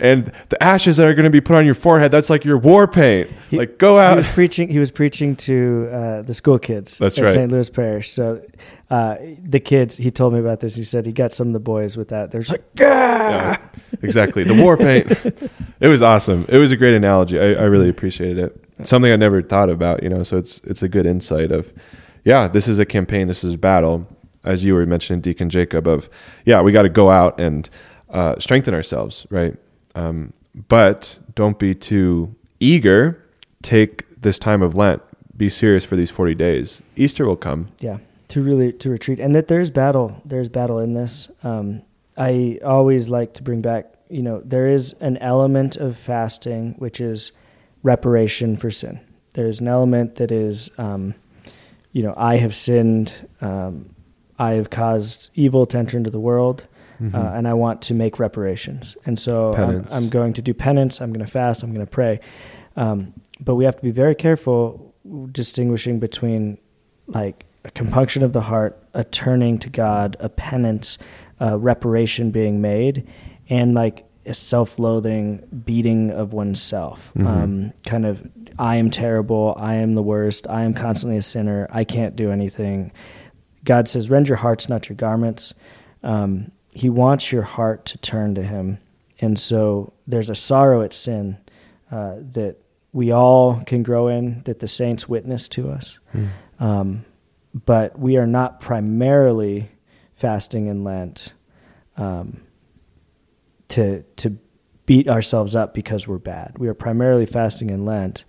[0.00, 2.56] and the ashes that are going to be put on your forehead, that's like your
[2.56, 3.30] war paint.
[3.50, 4.12] He, like go out.
[4.12, 4.68] He was preaching.
[4.70, 6.96] He was preaching to uh, the school kids.
[6.96, 7.34] That's at right.
[7.34, 7.52] St.
[7.52, 8.10] Louis Parish.
[8.10, 8.42] So
[8.88, 10.74] uh, the kids, he told me about this.
[10.74, 12.30] He said he got some of the boys with that.
[12.30, 13.58] They're just like, yeah,
[14.00, 14.42] exactly.
[14.42, 15.10] The war paint.
[15.80, 16.46] it was awesome.
[16.48, 17.38] It was a great analogy.
[17.38, 18.86] I, I really appreciated it.
[18.88, 20.02] Something I never thought about.
[20.02, 21.74] You know, so it's it's a good insight of
[22.24, 24.06] yeah, this is a campaign, this is a battle,
[24.44, 26.08] as you were mentioning, Deacon Jacob, of,
[26.44, 27.68] yeah, we got to go out and
[28.08, 29.56] uh, strengthen ourselves, right?
[29.94, 30.32] Um,
[30.68, 33.22] but don't be too eager.
[33.62, 35.02] Take this time of Lent.
[35.36, 36.82] Be serious for these 40 days.
[36.96, 37.68] Easter will come.
[37.80, 39.20] Yeah, to really to retreat.
[39.20, 40.20] And that there's battle.
[40.24, 41.30] There's battle in this.
[41.42, 41.82] Um,
[42.16, 47.00] I always like to bring back, you know, there is an element of fasting, which
[47.00, 47.32] is
[47.82, 49.00] reparation for sin.
[49.32, 51.14] There's an element that is um,
[51.92, 53.94] you know, I have sinned, um,
[54.38, 56.64] I have caused evil to enter into the world,
[57.00, 57.14] mm-hmm.
[57.14, 58.96] uh, and I want to make reparations.
[59.04, 61.90] And so I'm, I'm, going to do penance, I'm going to fast, I'm going to
[61.90, 62.20] pray.
[62.76, 64.94] Um, but we have to be very careful
[65.32, 66.58] distinguishing between
[67.06, 70.98] like a compunction of the heart, a turning to God, a penance,
[71.40, 73.08] a reparation being made,
[73.48, 77.26] and like a self-loathing beating of oneself mm-hmm.
[77.26, 78.26] um, kind of
[78.60, 79.54] i am terrible.
[79.58, 80.46] I am the worst.
[80.46, 81.66] I am constantly a sinner.
[81.70, 82.92] I can't do anything.
[83.64, 85.54] God says rend your hearts not your garments.
[86.02, 88.78] Um, he wants your heart to turn to him.
[89.18, 91.38] And so there's a sorrow at sin
[91.90, 92.56] uh, that
[92.92, 95.98] we all can grow in that the saints witness to us.
[96.14, 96.28] Mm.
[96.60, 97.04] um,
[97.52, 99.70] but we are not primarily
[100.12, 101.32] fasting in lent
[101.96, 102.42] um,
[103.68, 104.36] to to
[104.90, 106.58] beat ourselves up because we're bad.
[106.58, 108.24] We are primarily fasting in Lent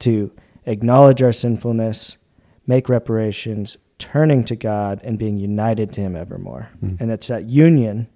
[0.00, 0.30] to
[0.66, 2.18] acknowledge our sinfulness,
[2.66, 6.68] make reparations, turning to God, and being united to Him evermore.
[6.84, 7.00] Mm.
[7.00, 8.08] And it's that union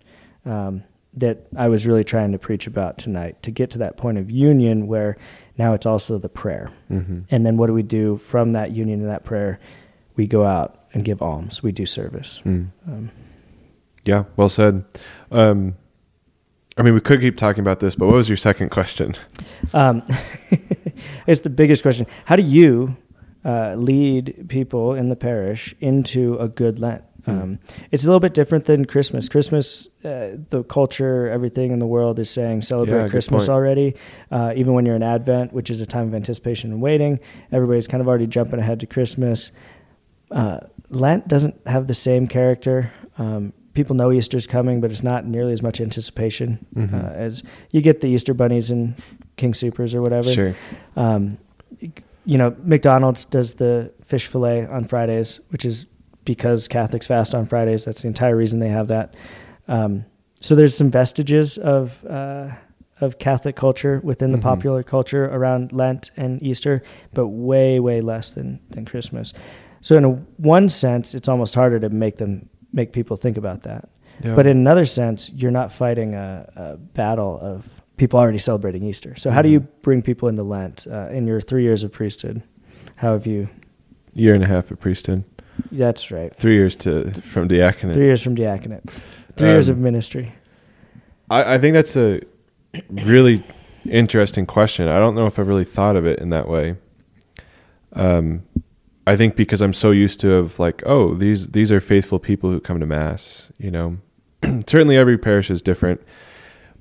[0.45, 4.19] um, that I was really trying to preach about tonight to get to that point
[4.19, 5.17] of union where
[5.57, 6.71] now it's also the prayer.
[6.91, 7.21] Mm-hmm.
[7.31, 9.59] And then what do we do from that union and that prayer?
[10.17, 11.63] We go out and give alms.
[11.63, 12.43] We do service.
[12.45, 12.73] Mm.
[12.87, 13.11] Um,
[14.05, 14.85] yeah, well said.
[15.31, 15.77] Um,
[16.77, 19.15] I mean, we could keep talking about this, but what was your second question?
[19.73, 20.03] Um,
[21.27, 22.07] it's the biggest question.
[22.27, 22.97] How do you
[23.45, 27.03] uh, lead people in the parish into a good Lent?
[27.25, 27.31] Hmm.
[27.31, 27.59] Um,
[27.91, 29.29] it's a little bit different than Christmas.
[29.29, 33.97] Christmas, uh, the culture, everything in the world is saying celebrate yeah, Christmas already.
[34.31, 37.19] Uh, even when you're in Advent, which is a time of anticipation and waiting,
[37.51, 39.51] everybody's kind of already jumping ahead to Christmas.
[40.31, 40.61] Uh,
[40.91, 42.93] Lent doesn't have the same character.
[43.19, 46.97] Um, people know Easter's coming, but it's not nearly as much anticipation mm-hmm.
[46.97, 49.01] uh, as you get the Easter bunnies and
[49.37, 50.33] King Soopers or whatever.
[50.33, 50.57] Sure.
[50.97, 51.39] Um,
[51.81, 55.87] you know, McDonald's does the fish fillet on Fridays, which is
[56.25, 57.85] because Catholics fast on Fridays.
[57.85, 59.15] That's the entire reason they have that.
[59.69, 60.07] Um,
[60.41, 62.51] so there's some vestiges of uh,
[63.01, 64.49] of Catholic culture within the mm-hmm.
[64.49, 69.33] popular culture around Lent and Easter, but way way less than than Christmas.
[69.83, 73.63] So in a, one sense, it's almost harder to make them make people think about
[73.63, 73.89] that.
[74.23, 74.35] Yeah.
[74.35, 79.17] But in another sense, you're not fighting a, a, battle of people already celebrating Easter.
[79.17, 79.81] So, how do you mm-hmm.
[79.83, 82.43] bring people into Lent uh, in your three years of priesthood?
[82.97, 83.49] How have you?
[84.15, 85.25] Year and a half of priesthood.
[85.73, 86.35] That's right.
[86.35, 87.95] Three years to from diaconate.
[87.95, 88.89] Three years from diaconate.
[89.37, 90.35] Three um, years of ministry.
[91.31, 92.21] I, I think that's a
[92.91, 93.45] really
[93.85, 94.89] interesting question.
[94.89, 96.77] I don't know if I've really thought of it in that way.
[97.93, 98.45] Um,
[99.07, 102.51] I think because I'm so used to of like, oh, these these are faithful people
[102.51, 103.53] who come to mass.
[103.59, 103.99] You know,
[104.67, 106.03] certainly every parish is different,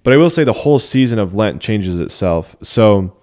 [0.04, 2.56] but I will say the whole season of Lent changes itself.
[2.64, 3.16] So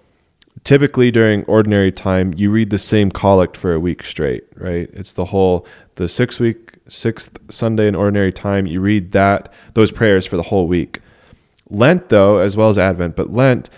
[0.63, 4.89] typically during ordinary time, you read the same collect for a week straight, right?
[4.93, 8.65] It's the whole the six week sixth Sunday in ordinary time.
[8.65, 10.99] You read that those prayers for the whole week.
[11.69, 13.69] Lent, though, as well as Advent, but Lent,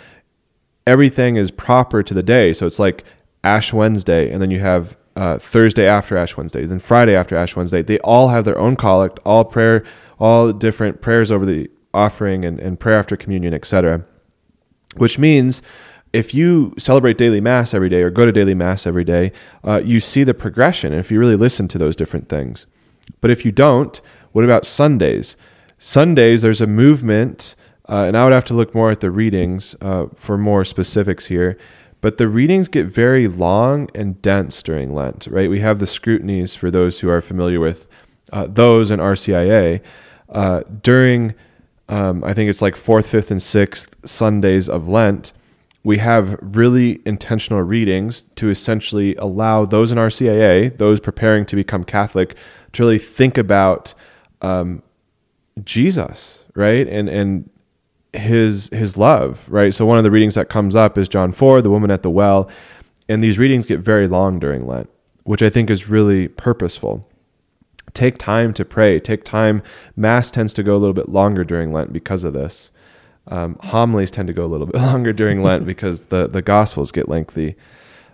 [0.85, 2.51] everything is proper to the day.
[2.53, 3.03] So it's like
[3.43, 7.55] Ash Wednesday, and then you have uh, Thursday after Ash Wednesday, then Friday after Ash
[7.55, 7.81] Wednesday.
[7.81, 9.83] They all have their own collect, all prayer,
[10.19, 14.05] all different prayers over the offering and, and prayer after communion, etc.
[14.97, 15.61] Which means
[16.13, 19.31] if you celebrate daily mass every day or go to daily mass every day,
[19.63, 22.67] uh, you see the progression if you really listen to those different things.
[23.21, 23.99] But if you don't,
[24.31, 25.35] what about Sundays?
[25.77, 27.55] Sundays, there's a movement,
[27.87, 31.27] uh, and I would have to look more at the readings uh, for more specifics
[31.27, 31.57] here.
[32.05, 35.49] But the readings get very long and dense during Lent, right?
[35.49, 37.87] We have the scrutinies for those who are familiar with
[38.31, 39.81] uh, those in RCIA.
[40.29, 41.33] Uh, during,
[41.89, 45.33] um, I think it's like fourth, fifth, and sixth Sundays of Lent,
[45.83, 51.83] we have really intentional readings to essentially allow those in RCIA, those preparing to become
[51.83, 52.37] Catholic,
[52.73, 53.95] to really think about
[54.43, 54.83] um,
[55.63, 56.87] Jesus, right?
[56.87, 57.49] And and
[58.15, 59.73] his his love, right?
[59.73, 62.09] So one of the readings that comes up is John 4, the woman at the
[62.09, 62.49] well,
[63.07, 64.89] and these readings get very long during Lent,
[65.23, 67.07] which I think is really purposeful.
[67.93, 68.99] Take time to pray.
[68.99, 69.61] Take time.
[69.95, 72.71] Mass tends to go a little bit longer during Lent because of this.
[73.27, 76.91] Um, homilies tend to go a little bit longer during Lent because the the Gospels
[76.91, 77.55] get lengthy.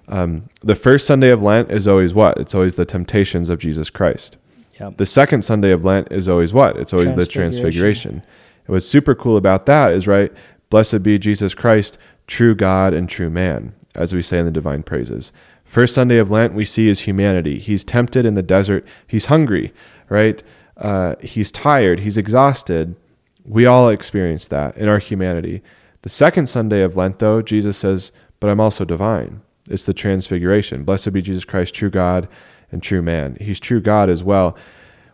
[0.08, 2.38] Um, the first Sunday of Lent is always what?
[2.38, 4.38] It's always the temptations of Jesus Christ.
[4.80, 4.98] Yep.
[4.98, 6.76] The second Sunday of Lent is always what?
[6.78, 8.24] It's always the Transfiguration.
[8.72, 10.32] What's super cool about that is right.
[10.70, 14.82] Blessed be Jesus Christ, true God and true man, as we say in the divine
[14.82, 15.34] praises.
[15.66, 17.60] First Sunday of Lent, we see his humanity.
[17.60, 18.88] He's tempted in the desert.
[19.06, 19.74] He's hungry,
[20.08, 20.42] right?
[20.78, 22.00] Uh, he's tired.
[22.00, 22.96] He's exhausted.
[23.44, 25.62] We all experience that in our humanity.
[26.04, 29.42] The second Sunday of Lent, though, Jesus says, But I'm also divine.
[29.70, 30.86] It's the transfiguration.
[30.86, 32.30] Blessed be Jesus Christ, true God
[32.72, 33.36] and true man.
[33.42, 34.56] He's true God as well.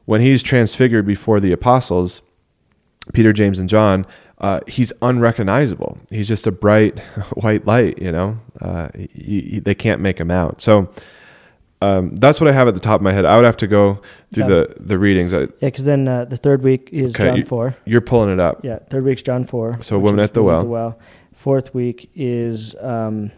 [0.05, 2.21] When he's transfigured before the apostles,
[3.13, 4.05] Peter, James, and John,
[4.39, 5.97] uh, he's unrecognizable.
[6.09, 6.99] He's just a bright
[7.33, 8.39] white light, you know?
[8.61, 10.61] Uh, he, he- they can't make him out.
[10.61, 10.89] So
[11.81, 13.25] um, that's what I have at the top of my head.
[13.25, 14.01] I would have to go
[14.33, 14.49] through Yeah.
[14.49, 15.33] the, the readings.
[15.33, 17.75] I, Yeah, because then uh, the third week is Okay, John 4.
[17.85, 18.61] you're pulling it up.
[18.63, 19.79] Yeah, third week's John 4.
[19.81, 20.99] So Woman at the Woman Well.
[21.33, 23.31] Fourth week is um,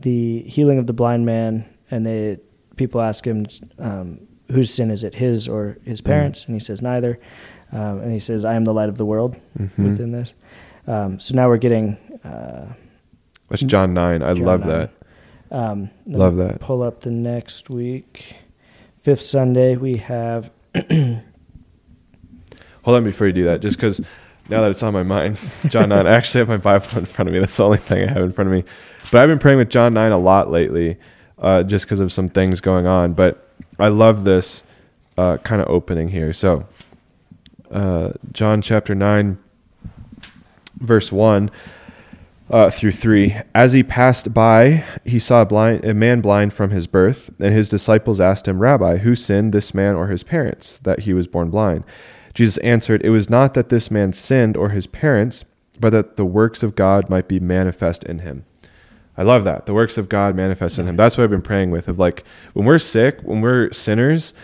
[0.00, 2.38] the healing of the blind man, and they
[2.76, 3.46] people ask him,
[3.80, 6.04] um, whose sin is it, his or his Mm.
[6.04, 6.44] parents?
[6.44, 7.18] And he says, neither.
[7.72, 9.90] Um, and he says, I am the light of the world Mhm.
[9.90, 10.34] within this.
[10.86, 11.96] Um, so now we're getting.
[12.24, 12.66] Uh,
[13.48, 14.22] That's John 9.
[14.22, 14.68] I John love 9.
[14.68, 14.90] that.
[15.50, 16.60] Um, Love that.
[16.60, 18.36] Pull up the next week.
[18.96, 20.50] Fifth Sunday, we have.
[22.82, 24.00] Hold on before you do that, just because
[24.48, 27.28] now that it's on my mind, John 9, I actually have my Bible in front
[27.28, 27.40] of me.
[27.40, 28.64] That's the only thing I have in front of me.
[29.10, 30.96] But I've been praying with John 9 a lot lately,
[31.38, 33.12] uh, just because of some things going on.
[33.14, 33.48] But
[33.78, 34.62] I love this
[35.18, 36.32] uh, kind of opening here.
[36.32, 36.66] So,
[37.70, 39.38] uh, John chapter 9,
[40.76, 41.50] verse 1
[42.50, 43.36] uh, through 3.
[43.54, 47.54] As he passed by, he saw a, blind, a man blind from his birth, and
[47.54, 51.26] his disciples asked him, Rabbi, who sinned, this man or his parents, that he was
[51.26, 51.84] born blind?
[52.34, 55.44] Jesus answered, It was not that this man sinned or his parents,
[55.80, 58.44] but that the works of God might be manifest in him.
[59.16, 59.64] I love that.
[59.64, 60.96] The works of God manifest in him.
[60.96, 61.88] That's what I've been praying with.
[61.88, 64.34] Of like when we're sick, when we're sinners,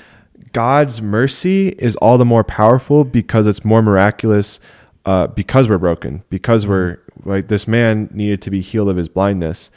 [0.52, 4.60] God's mercy is all the more powerful because it's more miraculous
[5.04, 9.08] uh, because we're broken, because we're like this man needed to be healed of his
[9.08, 9.70] blindness.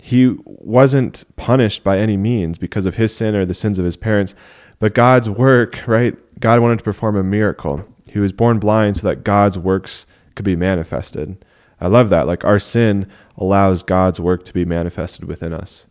[0.00, 3.96] He wasn't punished by any means because of his sin or the sins of his
[3.96, 4.34] parents,
[4.78, 6.14] but God's work, right?
[6.40, 7.86] God wanted to perform a miracle.
[8.10, 11.44] He was born blind so that God's works could be manifested.
[11.80, 12.26] I love that.
[12.26, 15.86] Like our sin allows God's work to be manifested within us.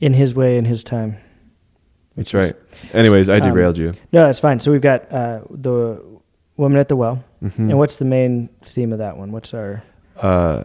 [0.00, 1.16] in his way, in his time.
[2.16, 2.54] That's right.
[2.92, 3.92] Anyways, I Um, derailed you.
[4.12, 4.60] No, that's fine.
[4.60, 6.00] So we've got uh, the
[6.56, 7.70] woman at the well, Mhm.
[7.70, 9.32] and what's the main theme of that one?
[9.32, 9.82] What's our?
[10.22, 10.62] uh,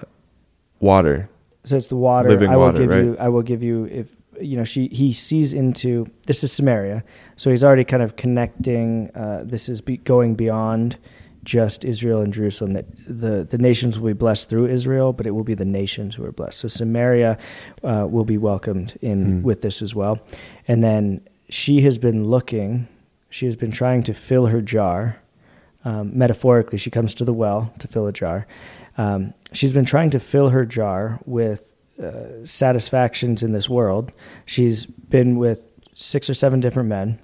[0.79, 1.27] water.
[1.65, 2.29] So it's the water.
[2.29, 3.03] Living I will water, give right?
[3.03, 3.17] you.
[3.19, 4.63] I will give you if you know.
[4.63, 7.03] She he sees into this is Samaria,
[7.35, 9.09] so he's already kind of connecting.
[9.15, 10.97] Uh, this is be, going beyond
[11.43, 12.73] just Israel and Jerusalem.
[12.73, 16.15] That the the nations will be blessed through Israel, but it will be the nations
[16.15, 16.59] who are blessed.
[16.59, 17.37] So Samaria
[17.83, 19.41] uh, will be welcomed in Hmm.
[19.43, 20.19] with this as well,
[20.67, 22.87] and then she has been looking.
[23.29, 25.17] She has been trying to fill her jar
[25.85, 28.45] Um, metaphorically, she comes to the well to fill a jar.
[28.97, 31.73] Um, she's been trying to fill her jar with
[32.03, 34.11] uh, satisfactions in this world.
[34.45, 35.61] She's been with
[35.93, 37.19] six or seven different men.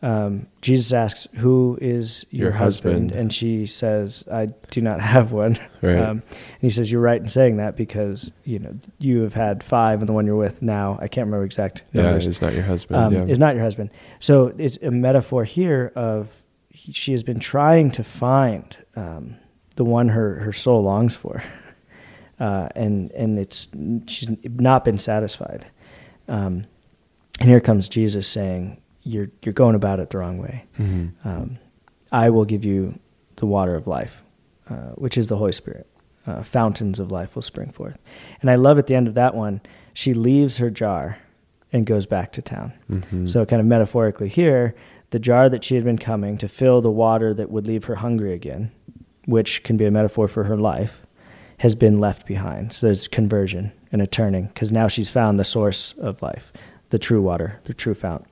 [0.00, 3.10] Um, Jesus asks, "Who is your, Your husband?
[3.10, 3.20] husband.
[3.20, 5.98] And she says, "I do not have one." Right.
[5.98, 9.62] Um, and he says, "You're right in saying that because you know you have had
[9.64, 12.52] five, and the one you're with now, I can't remember exact yeah, numbers, it's not
[12.54, 12.96] your husband.
[13.00, 13.24] um, yeah.
[13.24, 13.90] is not your husband."
[14.20, 16.32] So it's a metaphor here of
[16.70, 19.34] he- she has been trying to find um,
[19.76, 21.42] the one her her soul longs for,
[22.40, 23.68] uh, and and it's
[24.06, 25.66] she's not been satisfied.
[26.28, 26.66] Um,
[27.40, 31.10] and here comes Jesus saying, "You're you're going about it the wrong way." Mhm.
[31.24, 31.58] um,
[32.12, 32.98] I will give you
[33.36, 34.22] the water of life,
[34.70, 35.86] uh, which is the Holy Spirit.
[36.26, 37.98] Uh, fountains of life will spring forth.
[38.40, 39.60] And I love at the end of that one,
[39.94, 41.18] she leaves her jar
[41.72, 42.72] and goes back to town.
[42.90, 43.26] Mhm.
[43.28, 44.74] So, kind of metaphorically here,
[45.10, 47.96] the jar that she had been coming to fill the water that would leave her
[47.96, 48.70] hungry again,
[49.26, 51.02] which can be a metaphor for her life,
[51.58, 52.72] has been left behind.
[52.74, 56.52] So, there's conversion and a turning because now she's found the source of life,
[56.90, 58.24] the true water, the true fount.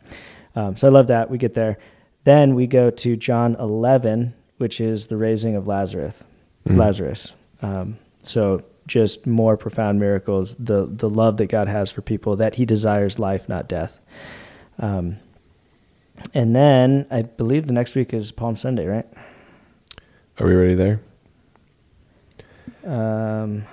[0.57, 1.31] Um, so, I love that.
[1.31, 1.79] We get there.
[2.25, 6.25] Then we go to John 11, which is the raising of Lazarus.
[6.69, 6.79] Mm.
[6.79, 7.35] Lazarus.
[7.63, 12.55] Um, so, just more profound miracles, the, the love that God has for people, that
[12.55, 14.01] He desires life, not death.
[14.79, 15.19] Um,
[16.35, 19.07] and then I believe the next week is Palm Sunday, right?
[20.39, 21.01] Are we ready there?
[22.85, 23.65] Um,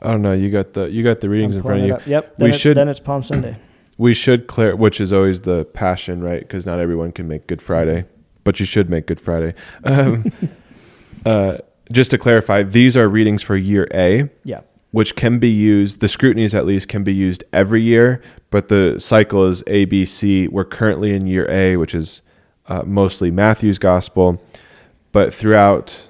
[0.00, 0.32] I don't know.
[0.32, 2.12] You got the you got the readings I'm in front of you.
[2.12, 2.34] Yep.
[2.38, 3.58] We it's, should- Then it's Palm Sunday.
[3.98, 6.40] We should clear, which is always the passion, right?
[6.40, 8.04] Because not everyone can make Good Friday,
[8.44, 9.54] but you should make Good Friday.
[9.84, 10.30] Um,
[11.26, 11.58] uh,
[11.90, 14.60] just to clarify, these are readings for year A, Yeah.
[14.92, 15.98] which can be used.
[16.00, 20.04] The scrutinies, at least, can be used every year, but the cycle is A, B,
[20.04, 20.46] C.
[20.48, 22.22] We're currently in year A, which is
[22.68, 24.40] uh, mostly Matthew's Gospel,
[25.10, 26.07] but throughout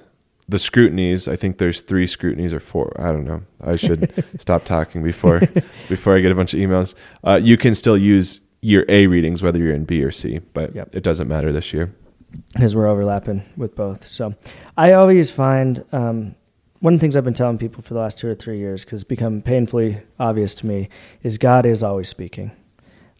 [0.48, 2.92] the scrutinies, I think there's three scrutinies or four.
[2.98, 3.42] I don't know.
[3.60, 5.40] I should stop talking before
[5.88, 6.94] before I get a bunch of emails.
[7.22, 10.74] Uh, you can still use your A readings whether you're in B or C, but
[10.74, 10.90] Yep.
[10.94, 11.92] it doesn't matter this year.
[12.54, 14.06] because we're overlapping with both.
[14.08, 14.34] So
[14.76, 16.34] I always find um,
[16.80, 18.84] one of the things I've been telling people for the last two or three years,
[18.84, 20.88] because it's become painfully obvious to me,
[21.22, 22.50] is God is always speaking.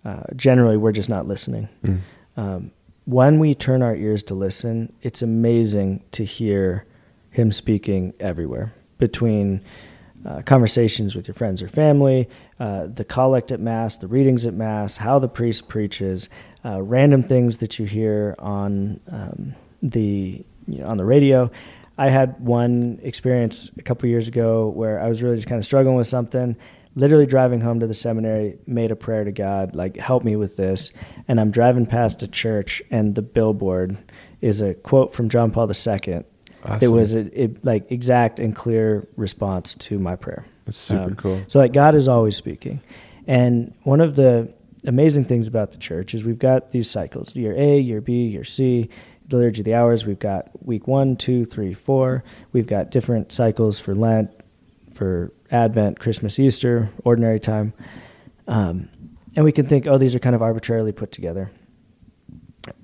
[0.05, 1.68] Uh, generally, we're just not listening.
[1.85, 2.01] Mm.
[2.37, 2.70] Um,
[3.05, 6.85] when we turn our ears to listen, it's amazing to hear
[7.31, 9.62] Him speaking everywhere between
[10.26, 14.55] uh, conversations with your friends or family, uh, the collect at Mass, the readings at
[14.55, 16.29] Mass, how the priest preaches,
[16.64, 21.51] uh, random things that you hear on um, the you know, on the radio.
[21.97, 25.64] I had one experience a couple years ago where I was really just kind of
[25.64, 26.57] struggling with something.
[26.95, 30.57] Literally driving home to the seminary, made a prayer to God, like help me with
[30.57, 30.91] this.
[31.29, 33.97] And I'm driving past a church, and the billboard
[34.41, 36.24] is a quote from John Paul II.
[36.81, 40.47] It was a it, like exact and clear response to my prayer.
[40.66, 41.43] That's super um, cool.
[41.49, 42.81] So like God is always speaking.
[43.27, 44.53] And one of the
[44.87, 48.45] amazing things about the church is we've got these cycles, year A, year B, year
[48.45, 48.89] C,
[49.29, 52.25] the liturgy of the hours, we've got week one, two, three, four.
[52.53, 54.31] We've got different cycles for Lent,
[54.93, 57.75] for Advent, Christmas, Easter, ordinary time.
[58.47, 58.89] Um,
[59.37, 61.51] and we can think, oh, these are kind of arbitrarily put together.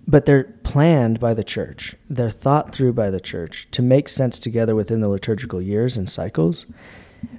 [0.06, 1.94] But they're planned by the church.
[2.10, 6.08] They're thought through by the church to make sense together within the liturgical years and
[6.08, 6.66] cycles.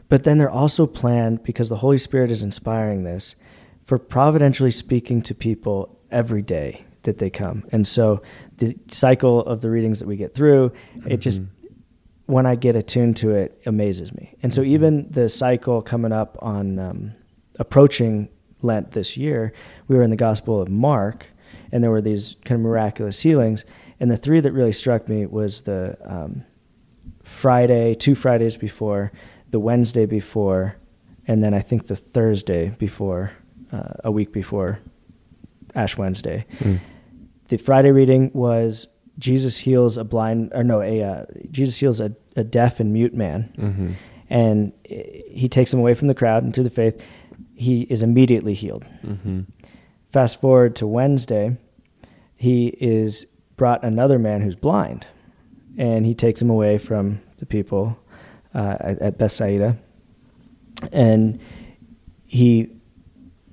[0.10, 3.36] But then they're also planned because the Holy Spirit is inspiring this
[3.82, 7.64] for providentially speaking to people every day that they come.
[7.72, 8.22] And so
[8.58, 10.72] the cycle of the readings that we get through,
[11.06, 11.42] it just
[12.26, 14.36] when I get attuned to it, amazes me.
[14.42, 17.14] And so even the cycle coming up on um,
[17.60, 18.30] approaching
[18.62, 19.54] Lent this year,
[19.88, 21.28] we were in the Gospel of Mark,
[21.76, 23.66] and there were these kind of miraculous healings.
[24.00, 26.46] And the three that really struck me was the um,
[27.22, 29.12] Friday, two Fridays before,
[29.52, 30.78] the Wednesday before,
[31.28, 33.34] and then I think the Thursday before,
[33.74, 34.80] uh, a week before
[35.76, 36.46] Ash Wednesday.
[36.60, 36.80] Mm.
[37.50, 38.88] The Friday reading was
[39.20, 43.14] Jesus heals a blind, or no, a uh, Jesus heals a, a deaf and mute
[43.14, 43.92] man, hmm
[44.28, 47.04] and eh, he takes him away from the crowd and through the faith.
[47.54, 48.86] He is immediately healed.
[49.02, 49.42] hmm
[50.10, 51.58] Fast forward to Wednesday,
[52.36, 53.26] he is
[53.58, 55.08] brought another man who's blind,
[55.78, 57.98] and he takes him away from the people
[58.54, 59.78] uh, at, at Bethsaida,
[60.92, 61.40] and
[62.26, 62.70] he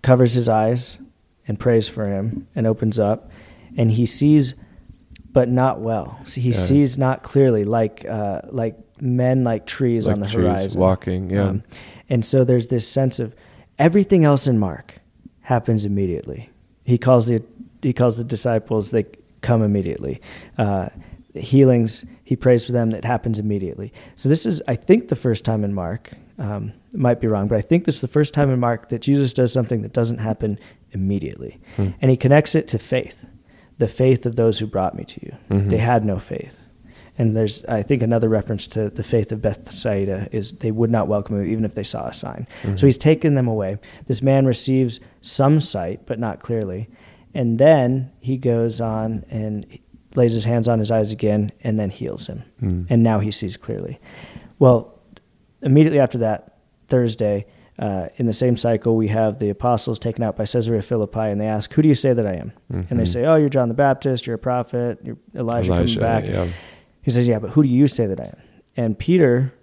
[0.03, 0.99] covers his eyes
[1.47, 3.31] and prays for him and opens up,
[3.77, 4.55] and he sees,
[5.33, 6.19] but not well.
[6.25, 6.55] So he Yeah.
[6.57, 11.31] sees not clearly, like uh, like men like trees Like on the trees horizon, walking,
[11.31, 11.49] yeah.
[11.49, 11.63] Um,
[12.09, 13.35] and so there's this sense of
[13.79, 14.95] everything else in Mark
[15.41, 16.51] happens immediately.
[16.85, 17.43] He calls the
[17.83, 18.91] he calls the disciples.
[18.91, 19.07] They
[19.41, 20.21] come immediately.
[20.57, 20.89] Uh,
[21.35, 23.93] healings, he prays for them that happens immediately.
[24.17, 26.11] So this is, I think, the first time in Mark.
[26.39, 29.01] Um, might be wrong, but I think this is the first time in Mark that
[29.01, 30.59] Jesus does something that doesn't happen
[30.91, 31.89] immediately, Hmm.
[32.01, 33.25] and he connects it to faith,
[33.79, 35.37] the faith of those who brought me to you.
[35.51, 35.69] Mhm.
[35.71, 36.65] They had no faith.
[37.19, 41.07] And there's, I think, another reference to the faith of Bethsaida is they would not
[41.09, 42.47] welcome him even if they saw a sign.
[42.63, 42.77] Mm-hmm.
[42.77, 43.77] So he's taken them away.
[44.07, 46.89] This man receives some sight, but not clearly.
[47.35, 49.67] And then he goes on and
[50.15, 52.43] lays his hands on his eyes again and then heals him.
[52.61, 52.87] Mm.
[52.91, 53.99] And now he sees clearly.
[54.59, 54.99] Well,
[55.63, 56.59] immediately after that,
[56.89, 57.47] Thursday,
[57.79, 61.41] uh, in the same cycle, we have the apostles taken out by Caesarea Philippi, and
[61.41, 63.09] they ask, "Who do you say that I am?" And they Mhm.
[63.09, 64.27] say, "Oh, you're John the Baptist.
[64.27, 64.99] You're a prophet.
[65.03, 66.49] You're Elijah, Elijah, coming back." yeah.
[67.01, 68.37] He says, "Yeah, but who do you say that I am?"
[68.77, 69.55] And Peter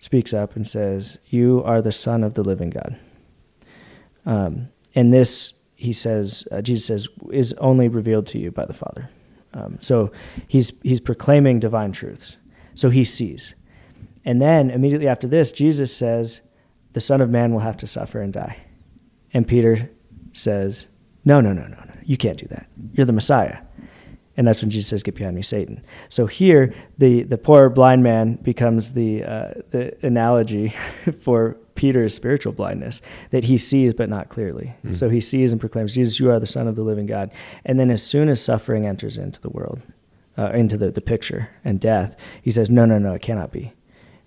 [0.00, 2.96] speaks up and says, "You are the Son of the living God."
[4.26, 8.72] Um, and this, he says, uh, Jesus says, is only revealed to you by the
[8.72, 9.10] Father.
[9.52, 10.10] Um, so
[10.48, 12.38] he's he's proclaiming divine truths.
[12.74, 13.54] So he sees,
[14.24, 16.40] and then immediately after this, Jesus says,
[16.92, 18.58] "The Son of Man will have to suffer and die."
[19.32, 19.90] And Peter
[20.32, 20.88] says,
[21.24, 21.94] "No, no, no, no, no!
[22.04, 22.68] You can't do that.
[22.92, 23.58] You're the Messiah."
[24.36, 28.02] And that's when Jesus says, "Get behind me, Satan." So here, the the poor blind
[28.02, 30.74] man becomes the uh, the analogy
[31.20, 33.00] for Peter's spiritual blindness
[33.30, 34.74] that he sees but not clearly.
[34.92, 37.30] So he sees and proclaims, "Jesus, you are the Son of the living God."
[37.64, 39.82] And then, as soon as suffering enters into the world,
[40.36, 43.72] uh, into the the picture and death, he says, "No, no, no, it cannot be."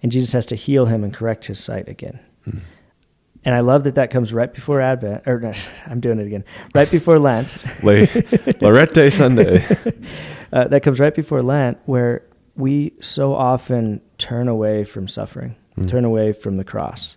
[0.01, 2.19] And Jesus has to heal him and correct his sight again.
[3.45, 5.53] And I love that that comes right before Advent, or no,
[5.87, 6.43] I'm doing it again,
[6.75, 7.57] right before Lent.
[8.61, 9.65] Lorette Sunday.
[10.53, 12.23] uh, that comes right before Lent, where
[12.55, 15.55] we so often turn away from suffering,
[15.87, 17.15] turn away from the cross.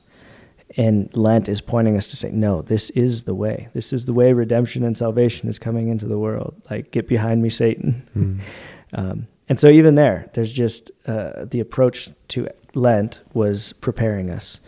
[0.76, 3.68] And Lent is pointing us to say, no, this is the way.
[3.74, 6.54] This is the way redemption and salvation is coming into the world.
[6.70, 8.40] Like, get behind me, Satan.
[8.94, 14.60] Um, and so, even there, there's just uh, the approach to Lent was preparing us.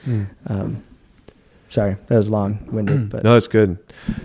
[0.47, 0.83] Um,
[1.69, 3.79] sorry, that was long winded, but no, that's good.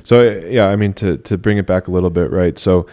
[0.04, 2.58] So yeah, I mean to to bring it back a little bit, right?
[2.58, 2.88] So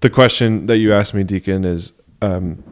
[0.00, 2.62] the question that you asked me, Deacon, is um,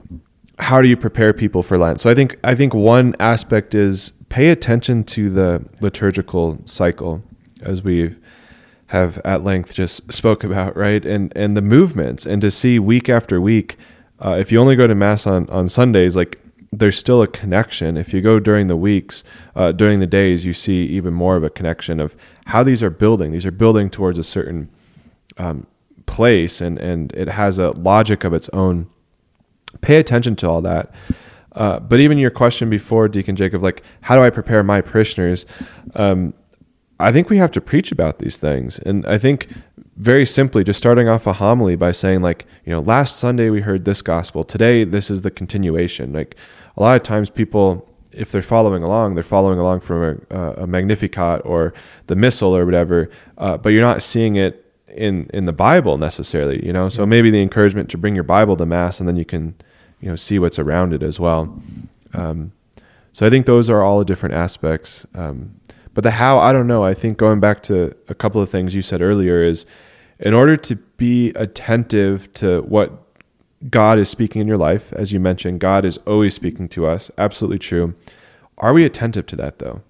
[0.58, 2.00] how do you prepare people for Lent?
[2.00, 7.22] So I think I think one aspect is pay attention to the liturgical cycle,
[7.60, 8.16] as we
[8.86, 11.04] have at length just spoke about, right?
[11.04, 13.76] And and the movements, and to see week after week.
[14.18, 16.40] Uh, if you only go to mass on on Sundays, like
[16.72, 17.98] there's still a connection.
[17.98, 19.22] If you go during the weeks,
[19.54, 22.16] uh, during the days, you see even more of a connection of
[22.46, 23.32] how these are building.
[23.32, 24.70] These are building towards a certain
[25.36, 25.66] um,
[26.06, 28.88] place, and and it has a logic of its own.
[29.82, 30.90] Pay attention to all that.
[31.54, 35.46] Uh, but even your question before, Deacon Jacob, like how do I prepare my parishioners?
[35.94, 36.34] Um,
[36.98, 39.48] I think we have to preach about these things, and I think
[39.96, 43.60] very simply, just starting off a homily by saying, like, you know, last Sunday we
[43.60, 44.42] heard this gospel.
[44.42, 46.12] Today, this is the continuation.
[46.12, 46.34] Like,
[46.76, 50.66] a lot of times people, if they're following along, they're following along from a, a
[50.66, 51.74] Magnificat or
[52.06, 56.64] the Missal or whatever, uh, but you're not seeing it in in the Bible necessarily.
[56.64, 59.24] You know, so maybe the encouragement to bring your Bible to Mass, and then you
[59.24, 59.54] can,
[60.02, 61.58] you know, see what's around it as well.
[62.12, 62.52] Um,
[63.12, 65.06] so I think those are all the different aspects.
[65.14, 65.54] Um,
[65.94, 66.84] but the how, I don't know.
[66.84, 69.64] I think going back to a couple of things you said earlier is
[70.18, 72.92] in order to be attentive to what
[73.70, 77.10] God is speaking in your life, as you mentioned, God is always speaking to us.
[77.16, 77.94] Absolutely true.
[78.58, 79.82] Are we attentive to that though?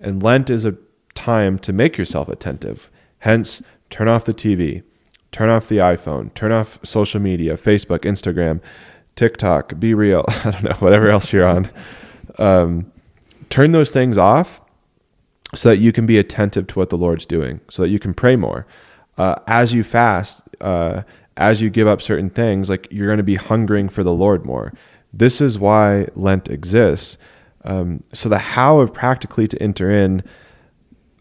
[0.00, 0.76] And Lent is a
[1.14, 2.90] time to make yourself attentive.
[3.20, 4.82] Hence, turn off the TV,
[5.32, 8.60] turn off the iPhone, turn off social media, Facebook, Instagram,
[9.18, 10.24] TikTok, BeReal.
[10.46, 11.70] I don't know, whatever else you're on.
[12.38, 12.90] Um,
[13.50, 14.60] turn those things off
[15.54, 18.14] so that you can be attentive to what the Lord's doing, so that you can
[18.14, 18.66] pray more.
[19.16, 21.02] Uh, as you fast, uh,
[21.36, 24.46] as you give up certain things, like you're going to be hungering for the Lord
[24.46, 24.72] more.
[25.12, 27.18] This is why Lent exists.
[27.64, 30.22] Um, so the how of practically to enter in,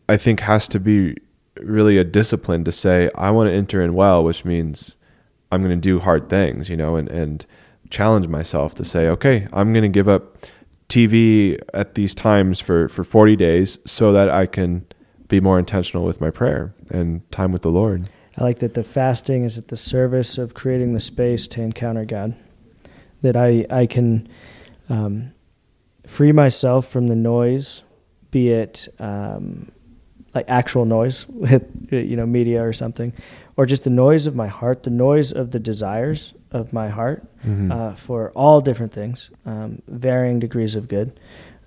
[0.08, 1.16] I think, has to be
[1.60, 4.98] really a discipline to say, I want to enter in well, which means
[5.52, 7.46] I'm going to do hard things, you know, and, and
[7.90, 10.38] challenge myself to say, okay, I'm going to give up
[10.90, 14.86] TV at these times for, for 40 days so that I can
[15.28, 18.10] be more intentional with my prayer and time with the Lord.
[18.38, 22.06] I like that the fasting is at the service of creating the space to encounter
[22.06, 22.36] God.
[23.24, 24.30] That I I can
[24.90, 25.34] um,
[26.06, 27.82] free myself from the noise,
[28.30, 29.72] be it um,
[30.36, 33.12] like actual noise with you know media or something,
[33.58, 37.24] or just the noise of my heart, the noise of the desires of my heart
[37.46, 37.72] Mhm.
[37.72, 41.12] uh, for all different things, um, varying degrees of good.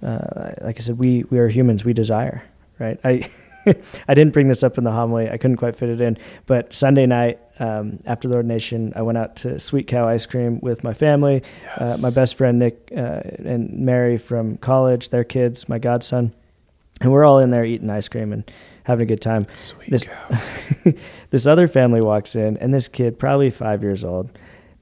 [0.03, 1.85] Uh, like I said, we we are humans.
[1.85, 2.43] We desire,
[2.79, 2.99] right?
[3.05, 3.29] I
[4.09, 5.29] I didn't bring this up in the homily.
[5.29, 6.17] I couldn't quite fit it in.
[6.47, 10.61] But Sunday night um, after the ordination, I went out to Sweet Cow Ice Cream
[10.63, 11.43] with my family,
[11.77, 16.33] uh, my best friend Nick uh, and Mary from college, their kids, my godson,
[17.03, 18.51] and we're all in there eating ice cream and
[18.85, 19.43] having a good time.
[19.59, 20.93] Sweet This- cow.
[21.29, 24.31] this other family walks in, and this kid, probably five years old,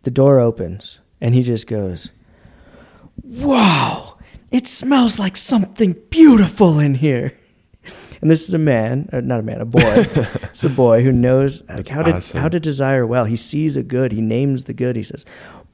[0.03, 2.11] the door opens, and he just goes,
[3.22, 4.18] Wow,
[4.51, 7.34] it smells like something beautiful in here.
[8.20, 9.80] And this is a man, not a man, a boy.
[9.82, 13.24] it's a boy who knows like, how to how to desire well.
[13.24, 14.96] He sees a good, he names the good.
[14.96, 15.24] He says,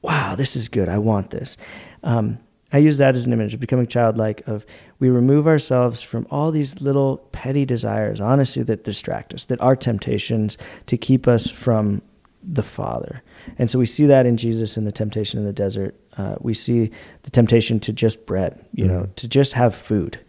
[0.01, 0.87] "Wow, this is good.
[0.87, 1.57] I want this."
[2.03, 2.39] Um,
[2.71, 4.47] I use that as an image of becoming childlike.
[4.47, 4.65] Of
[4.99, 9.75] we remove ourselves from all these little petty desires, honestly, that distract us, that are
[9.75, 10.57] temptations
[10.87, 12.01] to keep us from
[12.43, 13.23] the Father.
[13.57, 15.95] And so we see that in Jesus in the temptation in the desert.
[16.17, 16.91] Uh, we see
[17.23, 19.15] the temptation to just bread, you know, Mhm.
[19.15, 20.19] to just have food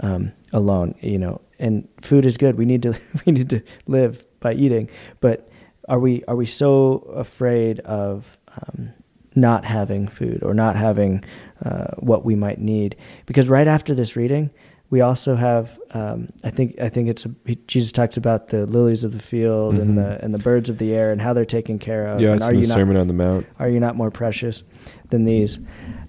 [0.00, 1.40] um, alone, you know.
[1.58, 2.56] And food is good.
[2.56, 2.94] We need to
[3.26, 4.88] we need to live by eating.
[5.20, 5.48] But
[5.88, 8.90] are we are we so afraid of um,
[9.34, 11.24] not having food or not having
[11.64, 12.96] uh, what we might need?
[13.26, 14.50] Because right after this reading,
[14.92, 19.04] we also have um, I think I think it's he, Jesus talks about the lilies
[19.04, 19.96] of the field and Mhm.
[19.96, 22.20] the and the birds of the air and how they're taken care of.
[22.20, 23.46] Yeah, and it's are in the you not Sermon on the Mount.
[23.58, 24.62] are you not more precious
[25.10, 25.58] than these?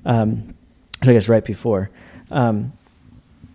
[0.06, 0.50] Um,
[1.02, 1.90] I guess right before.
[2.30, 2.74] Um,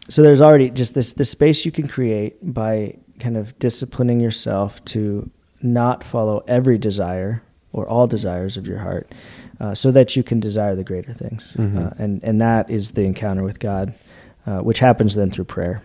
[0.09, 4.83] so there's already just this this space you can create by kind of disciplining yourself
[4.87, 9.12] to not follow every desire or all desires of your heart,
[9.61, 11.76] uh, so that you can desire the greater things, Mhm.
[11.87, 13.93] uh, and and that is the encounter with God,
[14.47, 15.82] uh, which happens then through prayer,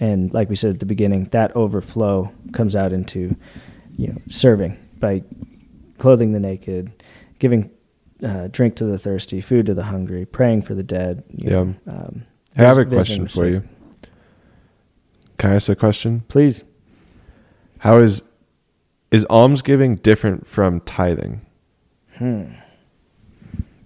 [0.00, 3.36] and like we said at the beginning, that overflow comes out into,
[3.96, 5.22] you know, serving by
[5.98, 6.92] clothing the naked,
[7.38, 7.70] giving
[8.24, 11.24] uh, drink to the thirsty, food to the hungry, praying for the dead.
[11.30, 12.24] you know, um,
[12.56, 13.62] I have a question for you.
[15.38, 16.20] Can I ask a question?
[16.28, 16.64] Please.
[17.78, 18.22] How is
[19.10, 21.40] is almsgiving different from tithing?
[22.16, 22.46] Hmm.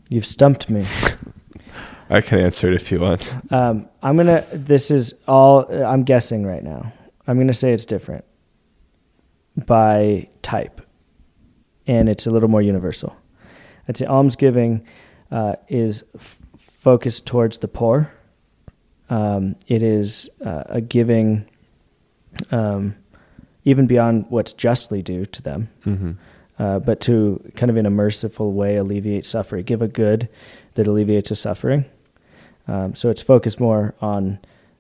[0.09, 0.85] You've stumped me.
[2.13, 3.33] I can answer it if you want.
[3.51, 4.45] Um, I'm gonna.
[4.53, 5.65] This is all.
[5.73, 6.93] I'm guessing right now.
[7.27, 8.25] I'm gonna say it's different
[9.57, 10.83] by type,
[11.87, 13.17] and it's a little more universal.
[13.89, 14.87] I'd say almsgiving
[15.31, 18.13] uh, is f- focused towards the poor.
[19.09, 21.49] Um, it is uh, a giving,
[22.51, 22.95] um,
[23.65, 25.69] even beyond what's justly due to them.
[25.85, 26.13] hmm
[26.59, 30.29] uh, but to kind of in a merciful way alleviate suffering, give a good
[30.75, 31.85] that alleviates a suffering.
[32.69, 34.39] Um, so it's focused more on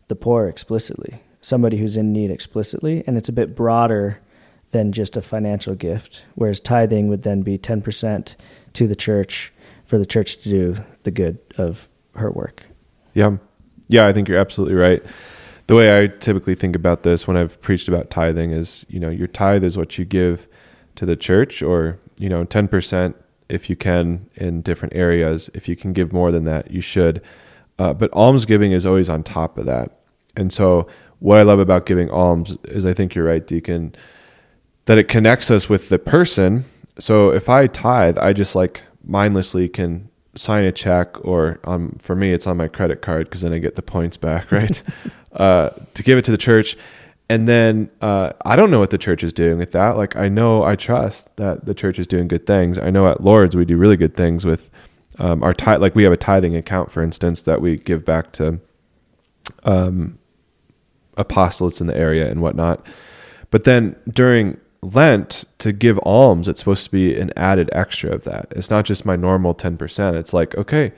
[0.09, 4.21] the poor explicitly, somebody who's in need explicitly, and it's a bit broader
[4.71, 6.25] than just a financial gift.
[6.35, 8.37] Whereas tithing would then be ten percent
[8.75, 9.53] to the church
[9.85, 12.65] for the church to do the good of her work.
[13.15, 13.37] Yeah.
[13.89, 15.03] Yeah, I think you're absolutely right.
[15.67, 19.11] The way I typically think about this when I've preached about tithing is, you know,
[19.11, 20.49] your tithe is what you give
[20.97, 23.15] to the church or, you know, 10%
[23.49, 25.51] if you can in different areas.
[25.55, 27.21] If you can give more than that, you should.
[27.83, 29.91] Uh, but almsgiving is always on top of that.
[30.37, 30.87] And so
[31.19, 33.93] what I love about giving alms is I think you're right, Deacon,
[34.85, 36.65] that it connects us with the person.
[37.01, 42.15] So if I tithe, I just like mindlessly can sign a check or um, for
[42.15, 44.81] me it's on my credit card because then I get the points back, right?
[45.33, 46.77] uh, to give it to the church.
[47.29, 49.97] And then uh, I don't know what the church is doing with that.
[49.97, 52.79] Like I know I trust that the church is doing good things.
[52.79, 54.71] I know at Lourdes we do really good things with
[55.19, 55.81] um, our tithe.
[55.81, 58.61] Like we have a tithing account, for instance, that we give back to
[59.65, 60.19] um,
[61.17, 62.85] apostolates in the area and whatnot.
[63.51, 68.25] But then during Lent, to give alms, it's supposed to be an added extra of
[68.25, 68.47] that.
[68.51, 70.17] It's not just my normal ten percent.
[70.17, 70.93] It's like okay,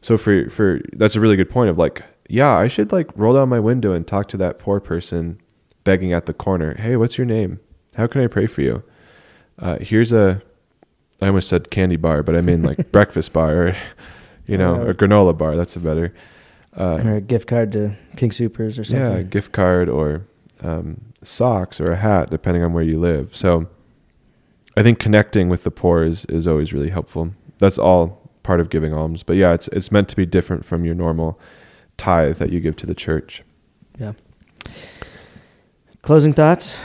[0.00, 3.34] so for for that's a really good point of like yeah, I should like roll
[3.34, 5.40] down my window and talk to that poor person
[5.84, 6.74] begging at the corner.
[6.74, 7.60] Hey, what's your name?
[7.94, 8.82] How can I pray for you?
[9.58, 10.42] Uh, here's a
[11.20, 13.76] I almost said candy bar, but I mean like breakfast bar or
[14.48, 15.56] you know, a granola bar.
[15.56, 16.12] That's a better.
[16.76, 18.96] Uh, or a gift card to King Soopers or something.
[18.96, 20.26] yeah, a gift card or
[20.62, 23.36] um, socks or a hat, depending on where you live.
[23.36, 23.68] So
[24.76, 27.34] I think connecting with the poor is, is always really helpful.
[27.58, 29.22] That's all part of giving alms.
[29.22, 31.38] But yeah, it's it's meant to be different from your normal
[31.96, 33.42] tithe that you give to the church.
[33.98, 34.12] Yeah.
[36.02, 36.76] Closing thoughts.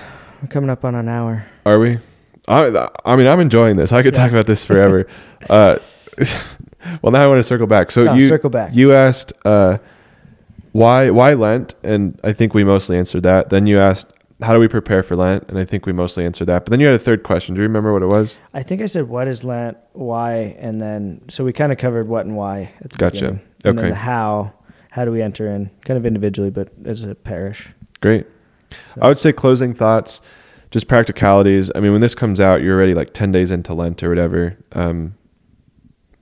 [0.41, 1.45] We're coming up on an hour.
[1.65, 1.99] Are we?
[2.47, 3.91] I, I mean, I'm enjoying this.
[3.93, 5.07] I could talk about this forever.
[5.49, 5.77] uh,
[7.01, 7.91] well, now I want to circle back.
[7.91, 8.75] So Oh, you circle back.
[8.75, 9.77] you asked uh,
[10.71, 13.49] why why Lent, and I think we mostly answered that.
[13.49, 14.07] Then you asked
[14.41, 16.65] how do we prepare for Lent, and I think we mostly answered that.
[16.65, 17.55] But then you had a third question.
[17.55, 18.37] Do you remember what it was?
[18.53, 22.07] I think I said what is Lent, why, and then so we kind of covered
[22.07, 23.15] what and why at the Gotcha.
[23.15, 23.41] beginning.
[23.65, 23.89] And Okay.
[23.89, 24.53] the how.
[24.91, 27.67] How do we enter in, kind of individually, but as a parish?
[27.99, 28.27] Great.
[28.93, 30.21] So- I would say closing thoughts,
[30.73, 31.69] just practicalities.
[31.75, 34.57] I mean, when this comes out, you're already like 10 days into Lent or whatever.
[34.71, 35.13] Um,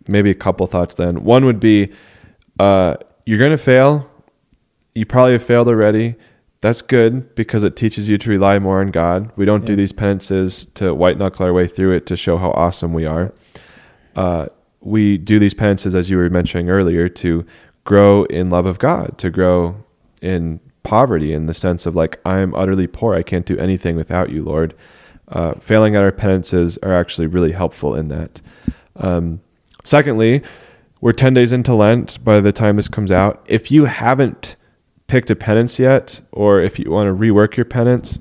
[0.09, 1.23] maybe a couple thoughts then.
[1.23, 1.93] One would be
[2.59, 4.11] uh, you're going to fail.
[4.93, 6.15] You probably have failed already.
[6.59, 9.31] That's good because it teaches you to rely more on God.
[9.37, 12.51] We don't do these penances to white knuckle our way through it to show how
[12.51, 13.33] awesome we are.
[14.17, 14.47] Uh,
[14.81, 17.45] we do these penances, as you were mentioning earlier, to
[17.85, 19.85] grow in love of God, to grow
[20.21, 23.15] in poverty in the sense of like, I am utterly poor.
[23.15, 24.73] I can't do anything without you, Lord.
[25.27, 28.41] Uh, failing at our penances are actually really helpful in that.
[28.95, 29.41] Um,
[29.83, 30.41] secondly,
[30.99, 33.43] we're 10 days into Lent by the time this comes out.
[33.47, 34.55] If you haven't
[35.07, 38.19] picked a penance yet, or if you want to rework your penance,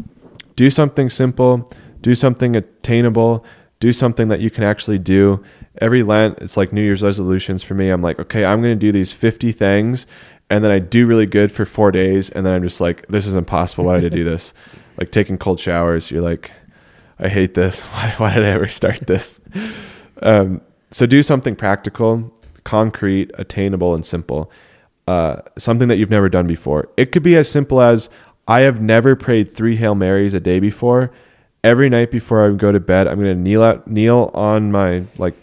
[0.56, 3.44] do something simple, do something attainable,
[3.80, 5.42] do something that you can actually do.
[5.80, 7.90] Every Lent, it's like New Year's resolutions for me.
[7.90, 10.06] I'm like, okay, I'm going to do these 50 things,
[10.50, 13.26] and then I do really good for four days, and then I'm just like, this
[13.26, 13.84] is impossible.
[13.84, 14.52] Why did I do this?
[14.98, 16.52] like taking cold showers, you're like,
[17.18, 17.82] I hate this.
[17.92, 19.40] Why, why did I ever start this?
[20.22, 22.32] Um, so do something practical,
[22.64, 24.50] concrete, attainable, and simple.
[25.06, 26.88] Uh, something that you've never done before.
[26.96, 28.08] It could be as simple as
[28.48, 31.12] I have never prayed three Hail Marys a day before.
[31.62, 35.04] Every night before I go to bed, I'm going to kneel out, kneel on my
[35.18, 35.34] like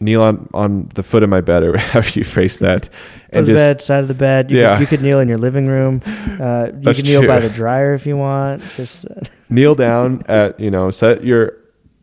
[0.00, 2.88] kneel on on the foot of my bed or however you phrase that,
[3.32, 4.50] of the bed, side of the bed.
[4.50, 4.74] You, Yeah.
[4.74, 6.00] could, you could kneel in your living room.
[6.40, 8.62] Uh, you That's could kneel by the dryer if you want.
[8.76, 9.20] Just uh,
[9.50, 11.52] kneel down at you know set your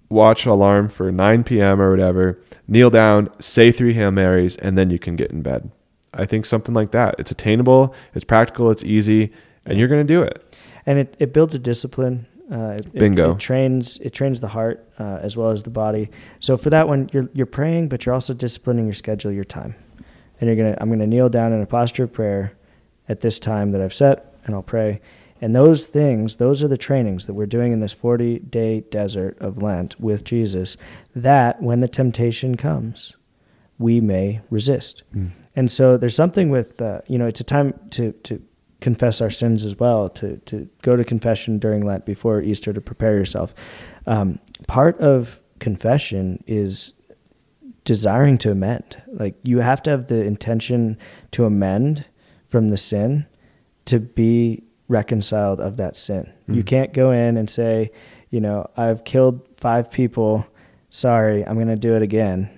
[0.10, 4.90] watch alarm for 9 p.m or whatever kneel down say three hail marys and then
[4.90, 5.70] you can get in bed
[6.14, 9.34] i think something like that it's attainable it's practical it's easy
[9.66, 12.26] and you're going to do it and it, it builds a discipline.
[12.52, 13.34] Uh, it, it- Bingo.
[13.34, 16.10] It, trains it trains the heart uh, as well as the body.
[16.40, 19.76] So for that one, you're you're praying, but you're also disciplining your schedule, your time,
[20.40, 22.54] and you're gonna I'm gonna kneel down in a posture of prayer
[23.10, 25.02] at this time that I've set, and I'll pray.
[25.40, 29.38] And those things, those are the trainings that we're doing in this 40 day desert
[29.40, 30.78] of Lent with Jesus,
[31.16, 33.16] that when the temptation comes,
[33.78, 35.04] we may resist.
[35.56, 38.42] And so there's something with, uh, you know, it's a time to, to
[38.82, 42.82] confess our sins as well, to, to go to confession during Lent before Easter to
[42.82, 43.54] prepare yourself.
[44.06, 46.94] Um, part of confession is
[47.84, 49.02] desiring to amend.
[49.08, 50.98] Like you have to have the intention
[51.32, 52.06] to amend
[52.46, 53.26] from the sin
[53.86, 56.32] to be reconciled of that sin.
[56.48, 57.92] You can't go in and say,
[58.30, 60.46] you know, I've killed five people.
[60.90, 62.50] Sorry, I'm going to do it again.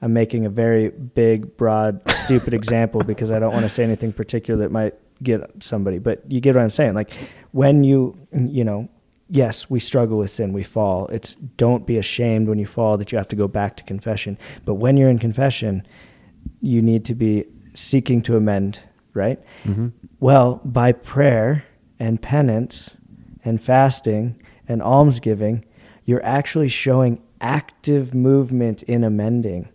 [0.00, 4.12] I'm making a very big, broad, stupid example because I don't want to say anything
[4.12, 5.98] particular that might get somebody.
[5.98, 6.94] But you get what I'm saying.
[6.94, 7.12] Like
[7.52, 8.88] when you, you know,
[9.28, 11.06] yes, we struggle with sin, we fall.
[11.08, 14.38] It's don't be ashamed when you fall that you have to go back to confession.
[14.64, 15.86] But when you're in confession,
[16.60, 17.44] you need to be
[17.74, 18.80] seeking to amend,
[19.14, 19.40] right?
[19.64, 19.88] Mm-hmm.
[20.20, 21.64] Well, by prayer
[21.98, 22.96] and penance
[23.44, 25.64] and fasting and almsgiving,
[26.04, 29.68] you're actually showing active movement in amending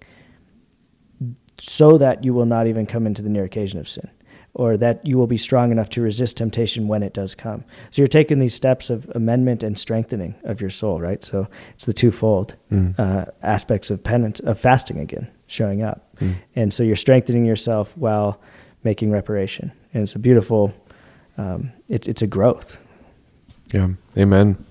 [1.57, 4.09] so that you will not even come into the near occasion of sin
[4.55, 7.63] or that you will be strong enough to resist temptation when it does come.
[7.89, 11.23] So you're taking these steps of amendment and strengthening of your soul, right?
[11.23, 12.55] So it's the twofold
[12.97, 16.15] uh, aspects of penance, of fasting again, showing up.
[16.55, 18.39] And so you're strengthening yourself while
[18.83, 19.71] making reparation.
[19.93, 20.73] And it's a beautiful,
[21.37, 22.77] um, it's, it's a growth.
[23.73, 23.87] yeah
[24.17, 24.63] amen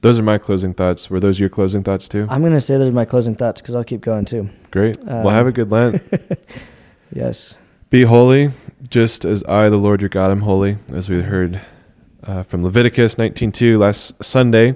[0.00, 2.76] those are my closing thoughts were those your closing thoughts too I'm going to say
[2.78, 4.48] those are my closing thoughts because I'll keep going too.
[4.70, 6.02] great Um, well have a good lent
[7.12, 7.56] Yes.
[7.90, 8.50] Be holy,
[8.90, 11.62] just as I, the Lord your God, am holy, as we heard
[12.22, 14.74] uh, from Leviticus 19.2 last Sunday.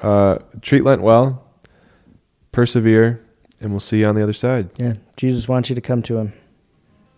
[0.00, 1.44] Uh, treat Lent well,
[2.50, 3.20] persevere,
[3.60, 4.70] and we'll see you on the other side.
[4.78, 4.94] Yeah.
[5.18, 6.32] Jesus wants you to come to him.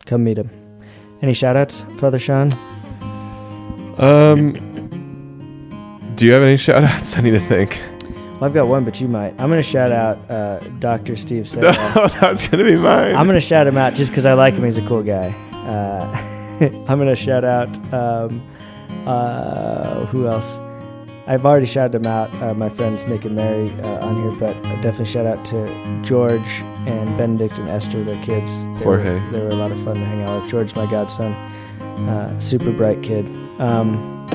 [0.05, 0.51] Come meet him.
[1.22, 2.53] Any shout outs, Father Sean?
[3.99, 4.55] Um,
[6.16, 7.16] do you have any shout outs?
[7.16, 7.81] I need to think.
[8.41, 9.32] Well, I've got one, but you might.
[9.32, 11.14] I'm going to shout out uh, Dr.
[11.14, 13.14] Steve No, that's going to be mine.
[13.14, 14.64] I'm going to shout him out just because I like him.
[14.64, 15.28] He's a cool guy.
[15.53, 18.43] Uh, I'm going to shout out, um,
[19.07, 20.59] uh, who else?
[21.26, 24.57] I've already shouted him out, uh, my friends Nick and Mary uh, on here, but
[24.66, 26.41] I'll definitely shout out to George
[26.86, 28.64] and Benedict and Esther, their kids.
[28.64, 29.20] They Jorge.
[29.20, 30.51] Were, they were a lot of fun to hang out with.
[30.51, 31.32] George's my godson.
[32.09, 33.26] Uh, super bright kid.
[33.61, 34.26] Um,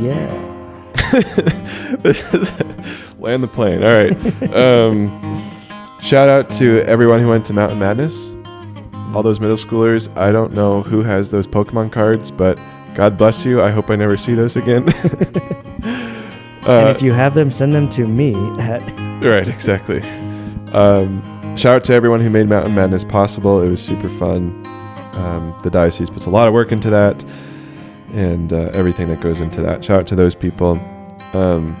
[0.00, 0.47] yeah.
[2.02, 2.52] This is
[3.18, 3.82] land the plane.
[3.82, 4.54] All right.
[4.54, 5.50] Um,
[6.00, 8.30] shout out to everyone who went to Mountain Madness.
[9.14, 10.14] All those middle schoolers.
[10.16, 12.58] I don't know who has those Pokemon cards, but
[12.94, 13.62] God bless you.
[13.62, 14.88] I hope I never see those again.
[15.82, 18.82] and uh, if you have them, send them to me at
[19.22, 20.00] right, exactly.
[20.72, 21.22] Um,
[21.56, 23.62] shout out to everyone who made Mountain Madness possible.
[23.62, 24.66] It was super fun.
[25.14, 27.24] Um, the diocese puts a lot of work into that.
[28.12, 29.84] and uh, everything that goes into that.
[29.84, 30.78] Shout out to those people.
[31.34, 31.76] Um,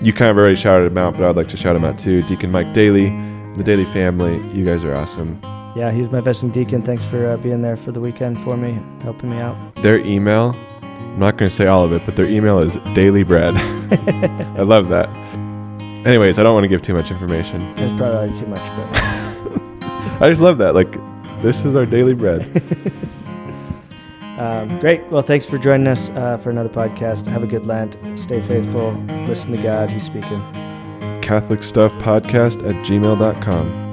[0.00, 2.22] you kind of already shouted him out, but I'd like to shout him out too.
[2.22, 3.10] Deacon Mike Daly,
[3.54, 4.36] the Daly family.
[4.56, 5.40] You guys are awesome.
[5.74, 6.82] Yeah, he's my vesting deacon.
[6.82, 9.56] Thanks for uh, being there for the weekend for me, helping me out.
[9.76, 13.22] Their email, I'm not going to say all of it, but their email is daily
[13.24, 13.54] bread.
[13.56, 15.08] I love that.
[16.06, 17.60] Anyways, I don't want to give too much information.
[17.76, 20.74] It's probably too much, but I just love that.
[20.74, 20.92] Like,
[21.42, 22.62] this is our daily bread.
[24.38, 25.04] um, great.
[25.06, 27.26] Well, thanks for joining us uh, for another podcast.
[27.26, 27.96] Have a good Lent.
[28.18, 28.92] Stay faithful.
[29.26, 29.90] Listen to God.
[29.90, 30.42] He's speaking.
[31.22, 33.86] Catholic Stuff Podcast at gmail.com.